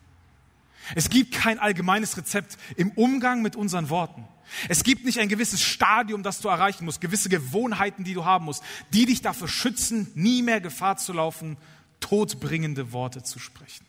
Es 0.94 1.11
gibt 1.11 1.35
kein 1.35 1.59
allgemeines 1.59 2.16
Rezept 2.16 2.57
im 2.77 2.90
Umgang 2.92 3.42
mit 3.42 3.57
unseren 3.57 3.90
Worten. 3.90 4.27
Es 4.68 4.85
gibt 4.85 5.05
nicht 5.05 5.18
ein 5.18 5.29
gewisses 5.29 5.61
Stadium, 5.61 6.22
das 6.22 6.40
du 6.40 6.49
erreichen 6.49 6.85
musst, 6.85 7.01
gewisse 7.01 7.29
Gewohnheiten, 7.29 8.05
die 8.05 8.14
du 8.14 8.25
haben 8.25 8.44
musst, 8.44 8.62
die 8.92 9.07
dich 9.07 9.20
dafür 9.20 9.49
schützen, 9.49 10.11
nie 10.14 10.42
mehr 10.42 10.61
Gefahr 10.61 10.96
zu 10.96 11.12
laufen, 11.12 11.57
todbringende 12.01 12.92
Worte 12.92 13.22
zu 13.22 13.38
sprechen. 13.38 13.85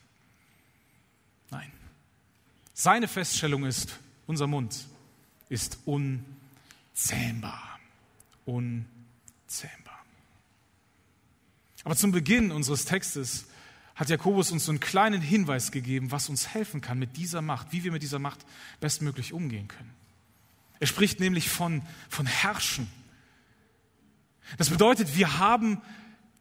Nein. 1.51 1.71
Seine 2.73 3.07
Feststellung 3.07 3.65
ist, 3.65 3.99
unser 4.25 4.47
Mund 4.47 4.87
ist 5.49 5.77
unzähmbar. 5.85 7.79
Unzähmbar. 8.45 10.03
Aber 11.83 11.95
zum 11.95 12.11
Beginn 12.11 12.51
unseres 12.51 12.85
Textes 12.85 13.45
hat 13.97 14.09
Jakobus 14.09 14.51
uns 14.51 14.65
so 14.65 14.71
einen 14.71 14.79
kleinen 14.79 15.21
Hinweis 15.21 15.71
gegeben, 15.71 16.11
was 16.11 16.29
uns 16.29 16.53
helfen 16.53 16.81
kann 16.81 16.99
mit 16.99 17.17
dieser 17.17 17.41
Macht, 17.41 17.73
wie 17.73 17.83
wir 17.83 17.91
mit 17.91 18.03
dieser 18.03 18.19
Macht 18.19 18.45
bestmöglich 18.79 19.33
umgehen 19.33 19.67
können. 19.67 19.91
Er 20.79 20.85
spricht 20.85 21.19
nämlich 21.19 21.49
von, 21.49 21.81
von 22.07 22.27
Herrschen. 22.27 22.87
Das 24.57 24.69
bedeutet, 24.69 25.17
wir 25.17 25.39
haben 25.39 25.81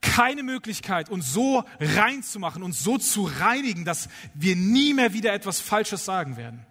keine 0.03 0.43
Möglichkeit, 0.43 1.09
uns 1.09 1.33
so 1.33 1.65
reinzumachen, 1.81 2.63
uns 2.63 2.81
so 2.81 2.99
zu 2.99 3.25
reinigen, 3.25 3.87
dass 3.87 4.11
wir 4.35 4.55
nie 4.55 4.93
mehr 4.93 5.15
wieder 5.15 5.33
etwas 5.33 5.59
Falsches 5.59 6.05
sagen 6.05 6.37
werden. 6.37 6.65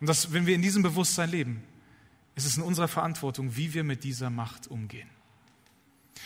Und 0.00 0.08
dass, 0.08 0.32
wenn 0.32 0.46
wir 0.46 0.56
in 0.56 0.62
diesem 0.62 0.82
Bewusstsein 0.82 1.30
leben, 1.30 1.62
ist 2.34 2.46
es 2.46 2.56
in 2.56 2.64
unserer 2.64 2.88
Verantwortung, 2.88 3.56
wie 3.56 3.74
wir 3.74 3.84
mit 3.84 4.02
dieser 4.02 4.28
Macht 4.28 4.66
umgehen. 4.66 5.08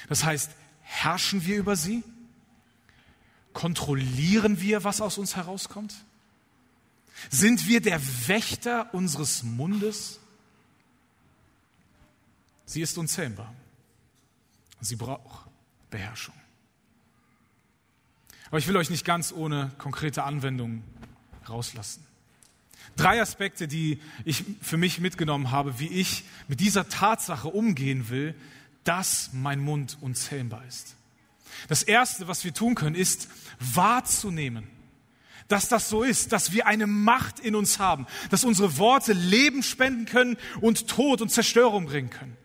Das 0.08 0.24
heißt, 0.24 0.50
herrschen 0.80 1.44
wir 1.44 1.58
über 1.58 1.76
sie? 1.76 2.02
Kontrollieren 3.56 4.60
wir, 4.60 4.84
was 4.84 5.00
aus 5.00 5.16
uns 5.16 5.34
herauskommt? 5.34 5.94
Sind 7.30 7.66
wir 7.66 7.80
der 7.80 7.98
Wächter 8.28 8.92
unseres 8.92 9.44
Mundes? 9.44 10.20
Sie 12.66 12.82
ist 12.82 12.98
unzähmbar. 12.98 13.54
Sie 14.82 14.96
braucht 14.96 15.48
Beherrschung. 15.88 16.34
Aber 18.48 18.58
ich 18.58 18.68
will 18.68 18.76
euch 18.76 18.90
nicht 18.90 19.06
ganz 19.06 19.32
ohne 19.32 19.72
konkrete 19.78 20.24
Anwendungen 20.24 20.84
rauslassen. 21.48 22.06
Drei 22.96 23.22
Aspekte, 23.22 23.66
die 23.66 24.02
ich 24.26 24.44
für 24.60 24.76
mich 24.76 25.00
mitgenommen 25.00 25.50
habe, 25.50 25.78
wie 25.78 25.88
ich 25.88 26.24
mit 26.46 26.60
dieser 26.60 26.90
Tatsache 26.90 27.48
umgehen 27.48 28.10
will, 28.10 28.34
dass 28.84 29.30
mein 29.32 29.60
Mund 29.60 29.96
unzähmbar 30.02 30.62
ist. 30.66 30.96
Das 31.68 31.82
Erste, 31.82 32.28
was 32.28 32.44
wir 32.44 32.54
tun 32.54 32.74
können, 32.74 32.94
ist 32.94 33.28
wahrzunehmen, 33.58 34.68
dass 35.48 35.68
das 35.68 35.88
so 35.88 36.02
ist, 36.02 36.32
dass 36.32 36.52
wir 36.52 36.66
eine 36.66 36.86
Macht 36.86 37.38
in 37.38 37.54
uns 37.54 37.78
haben, 37.78 38.06
dass 38.30 38.44
unsere 38.44 38.78
Worte 38.78 39.12
Leben 39.12 39.62
spenden 39.62 40.06
können 40.06 40.36
und 40.60 40.88
Tod 40.88 41.20
und 41.22 41.30
Zerstörung 41.30 41.86
bringen 41.86 42.10
können. 42.10 42.36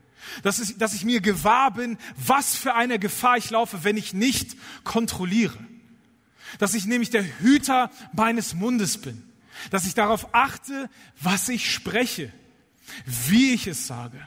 Dass, 0.43 0.59
ich, 0.59 0.77
dass 0.77 0.93
ich 0.93 1.03
mir 1.03 1.19
gewahr 1.19 1.71
bin, 1.71 1.97
was 2.15 2.55
für 2.55 2.73
eine 2.75 2.99
Gefahr 2.99 3.37
ich 3.37 3.49
laufe, 3.49 3.83
wenn 3.83 3.97
ich 3.97 4.13
nicht 4.13 4.55
kontrolliere. 4.83 5.57
Dass 6.59 6.73
ich 6.73 6.85
nämlich 6.85 7.09
der 7.09 7.25
Hüter 7.39 7.91
meines 8.13 8.53
Mundes 8.53 8.99
bin. 8.99 9.23
Dass 9.71 9.85
ich 9.85 9.93
darauf 9.93 10.33
achte, 10.33 10.89
was 11.19 11.49
ich 11.49 11.71
spreche, 11.71 12.31
wie 13.05 13.53
ich 13.53 13.67
es 13.67 13.87
sage. 13.87 14.25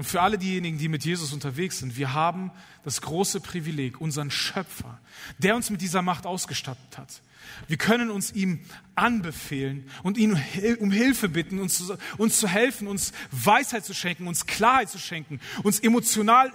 Und 0.00 0.04
für 0.04 0.22
alle 0.22 0.38
diejenigen, 0.38 0.78
die 0.78 0.88
mit 0.88 1.04
Jesus 1.04 1.34
unterwegs 1.34 1.80
sind, 1.80 1.98
wir 1.98 2.14
haben 2.14 2.52
das 2.84 3.02
große 3.02 3.38
Privileg, 3.38 4.00
unseren 4.00 4.30
Schöpfer, 4.30 4.98
der 5.36 5.54
uns 5.54 5.68
mit 5.68 5.82
dieser 5.82 6.00
Macht 6.00 6.24
ausgestattet 6.24 6.96
hat. 6.96 7.20
Wir 7.68 7.76
können 7.76 8.10
uns 8.10 8.32
ihm 8.32 8.60
anbefehlen 8.94 9.90
und 10.02 10.16
ihn 10.16 10.42
um 10.78 10.90
Hilfe 10.90 11.28
bitten, 11.28 11.58
uns, 11.58 11.92
uns 12.16 12.40
zu 12.40 12.48
helfen, 12.48 12.88
uns 12.88 13.12
Weisheit 13.30 13.84
zu 13.84 13.92
schenken, 13.92 14.26
uns 14.26 14.46
Klarheit 14.46 14.88
zu 14.88 14.98
schenken, 14.98 15.38
uns 15.64 15.80
emotional, 15.80 16.50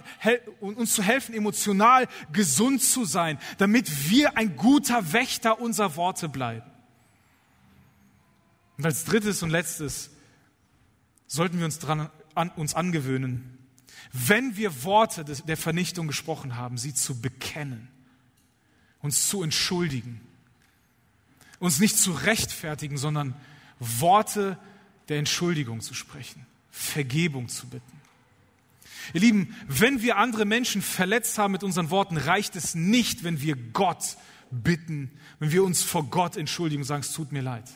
uns 0.60 0.96
zu 0.96 1.04
helfen, 1.04 1.36
emotional 1.36 2.08
gesund 2.34 2.82
zu 2.82 3.06
sein, 3.06 3.38
damit 3.60 4.10
wir 4.10 4.40
ein 4.40 4.56
guter 4.56 5.14
Wächter 5.14 5.62
unserer 5.62 5.96
Worte 5.98 6.30
bleiben. 6.30 6.66
Und 8.80 8.88
als 8.88 9.06
drittes 9.06 9.44
und 9.44 9.52
letztes 9.52 10.10
sollten 11.28 11.60
wir 11.60 11.66
uns 11.66 11.78
daran 11.78 12.10
an, 12.36 12.50
uns 12.50 12.74
angewöhnen, 12.74 13.58
wenn 14.12 14.56
wir 14.56 14.84
Worte 14.84 15.26
der 15.26 15.58
Vernichtung 15.58 16.08
gesprochen 16.08 16.56
haben, 16.56 16.78
sie 16.78 16.94
zu 16.94 17.20
bekennen, 17.22 17.88
uns 19.02 19.28
zu 19.28 19.44
entschuldigen, 19.44 20.22
uns 21.60 21.80
nicht 21.80 21.98
zu 21.98 22.12
rechtfertigen, 22.12 22.98
sondern 22.98 23.36
Worte 23.80 24.58
der 25.10 25.20
Entschuldigung 25.20 25.82
zu 25.82 25.94
sprechen, 25.94 26.46
Vergebung 26.72 27.50
zu 27.50 27.68
bitten. 27.68 27.96
Ihr 29.14 29.22
Lieben, 29.22 29.56
wenn 29.68 30.02
wir 30.02 30.18
andere 30.18 30.46
Menschen 30.46 30.82
verletzt 30.82 31.38
haben 31.38 31.52
mit 31.52 31.64
unseren 31.64 31.90
Worten, 31.90 32.18
reicht 32.18 32.56
es 32.56 32.76
nicht, 32.76 33.24
wenn 33.24 33.42
wir 33.42 33.56
Gott 33.56 34.18
bitten, 34.50 35.12
wenn 35.40 35.52
wir 35.52 35.64
uns 35.64 35.84
vor 35.84 36.10
Gott 36.10 36.38
entschuldigen 36.38 36.82
und 36.82 36.88
sagen, 36.88 37.02
es 37.02 37.14
tut 37.14 37.32
mir 37.32 37.42
leid. 37.42 37.70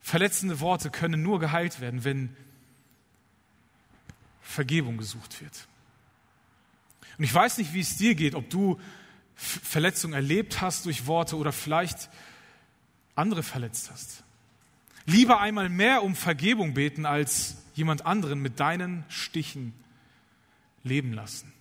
Verletzende 0.00 0.60
Worte 0.60 0.90
können 0.90 1.22
nur 1.22 1.40
geheilt 1.40 1.80
werden, 1.80 2.04
wenn 2.04 2.36
Vergebung 4.46 4.96
gesucht 4.96 5.40
wird. 5.40 5.66
Und 7.18 7.24
ich 7.24 7.34
weiß 7.34 7.58
nicht, 7.58 7.74
wie 7.74 7.80
es 7.80 7.96
dir 7.96 8.14
geht, 8.14 8.34
ob 8.34 8.48
du 8.48 8.80
Verletzungen 9.34 10.14
erlebt 10.14 10.60
hast 10.60 10.86
durch 10.86 11.06
Worte 11.06 11.36
oder 11.36 11.52
vielleicht 11.52 12.08
andere 13.14 13.42
verletzt 13.42 13.90
hast. 13.90 14.22
Lieber 15.04 15.40
einmal 15.40 15.68
mehr 15.68 16.02
um 16.02 16.14
Vergebung 16.14 16.74
beten, 16.74 17.06
als 17.06 17.56
jemand 17.74 18.06
anderen 18.06 18.40
mit 18.40 18.60
deinen 18.60 19.04
Stichen 19.08 19.72
leben 20.82 21.12
lassen. 21.12 21.52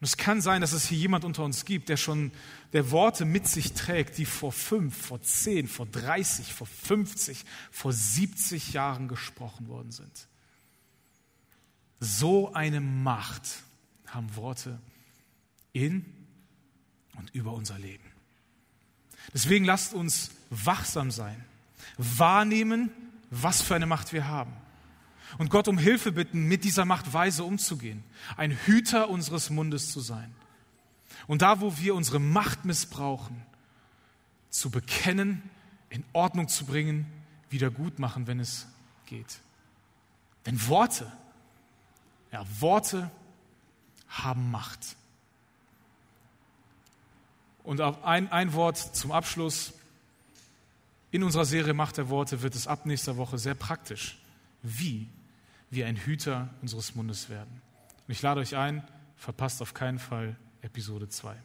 Und 0.00 0.06
es 0.06 0.16
kann 0.16 0.40
sein, 0.40 0.60
dass 0.60 0.72
es 0.72 0.86
hier 0.88 0.98
jemand 0.98 1.24
unter 1.24 1.44
uns 1.44 1.64
gibt, 1.64 1.88
der 1.88 1.96
schon 1.96 2.30
der 2.72 2.90
Worte 2.90 3.24
mit 3.24 3.48
sich 3.48 3.72
trägt, 3.72 4.18
die 4.18 4.26
vor 4.26 4.52
fünf, 4.52 4.96
vor 5.06 5.20
zehn, 5.22 5.66
vor 5.66 5.86
dreißig, 5.86 6.52
vor 6.54 6.66
fünfzig, 6.66 7.44
vor 7.70 7.92
siebzig 7.92 8.72
Jahren 8.74 9.08
gesprochen 9.08 9.66
worden 9.68 9.90
sind. 9.90 10.28
So 12.00 12.52
eine 12.52 12.80
Macht 12.80 13.62
haben 14.06 14.34
Worte 14.36 14.78
in 15.72 16.04
und 17.16 17.34
über 17.34 17.52
unser 17.52 17.78
Leben. 17.78 18.04
Deswegen 19.34 19.64
lasst 19.64 19.94
uns 19.94 20.30
wachsam 20.50 21.10
sein, 21.10 21.44
wahrnehmen, 21.96 22.90
was 23.30 23.60
für 23.60 23.74
eine 23.74 23.86
Macht 23.86 24.12
wir 24.12 24.26
haben. 24.26 24.52
Und 25.36 25.50
Gott 25.50 25.68
um 25.68 25.76
Hilfe 25.76 26.12
bitten, 26.12 26.44
mit 26.44 26.64
dieser 26.64 26.86
Macht 26.86 27.12
weise 27.12 27.44
umzugehen, 27.44 28.02
ein 28.36 28.52
Hüter 28.52 29.10
unseres 29.10 29.50
Mundes 29.50 29.92
zu 29.92 30.00
sein. 30.00 30.34
Und 31.26 31.42
da, 31.42 31.60
wo 31.60 31.76
wir 31.76 31.94
unsere 31.94 32.18
Macht 32.18 32.64
missbrauchen, 32.64 33.42
zu 34.48 34.70
bekennen, 34.70 35.42
in 35.90 36.04
Ordnung 36.14 36.48
zu 36.48 36.64
bringen, 36.64 37.06
wieder 37.50 37.70
gut 37.70 37.98
machen, 37.98 38.26
wenn 38.26 38.40
es 38.40 38.66
geht. 39.06 39.40
Denn 40.46 40.66
Worte 40.68 41.10
ja, 42.32 42.44
Worte 42.60 43.10
haben 44.08 44.50
Macht. 44.50 44.96
Und 47.64 47.80
ein, 47.80 48.32
ein 48.32 48.52
Wort 48.54 48.78
zum 48.78 49.12
Abschluss. 49.12 49.74
In 51.10 51.22
unserer 51.22 51.44
Serie 51.44 51.74
Macht 51.74 51.96
der 51.96 52.08
Worte 52.08 52.42
wird 52.42 52.54
es 52.54 52.66
ab 52.66 52.86
nächster 52.86 53.16
Woche 53.16 53.38
sehr 53.38 53.54
praktisch, 53.54 54.18
wie 54.62 55.08
wir 55.70 55.86
ein 55.86 55.96
Hüter 55.96 56.48
unseres 56.62 56.94
Mundes 56.94 57.28
werden. 57.28 57.62
Und 58.06 58.12
ich 58.12 58.22
lade 58.22 58.40
euch 58.40 58.56
ein, 58.56 58.86
verpasst 59.16 59.60
auf 59.62 59.74
keinen 59.74 59.98
Fall 59.98 60.36
Episode 60.62 61.08
2. 61.08 61.36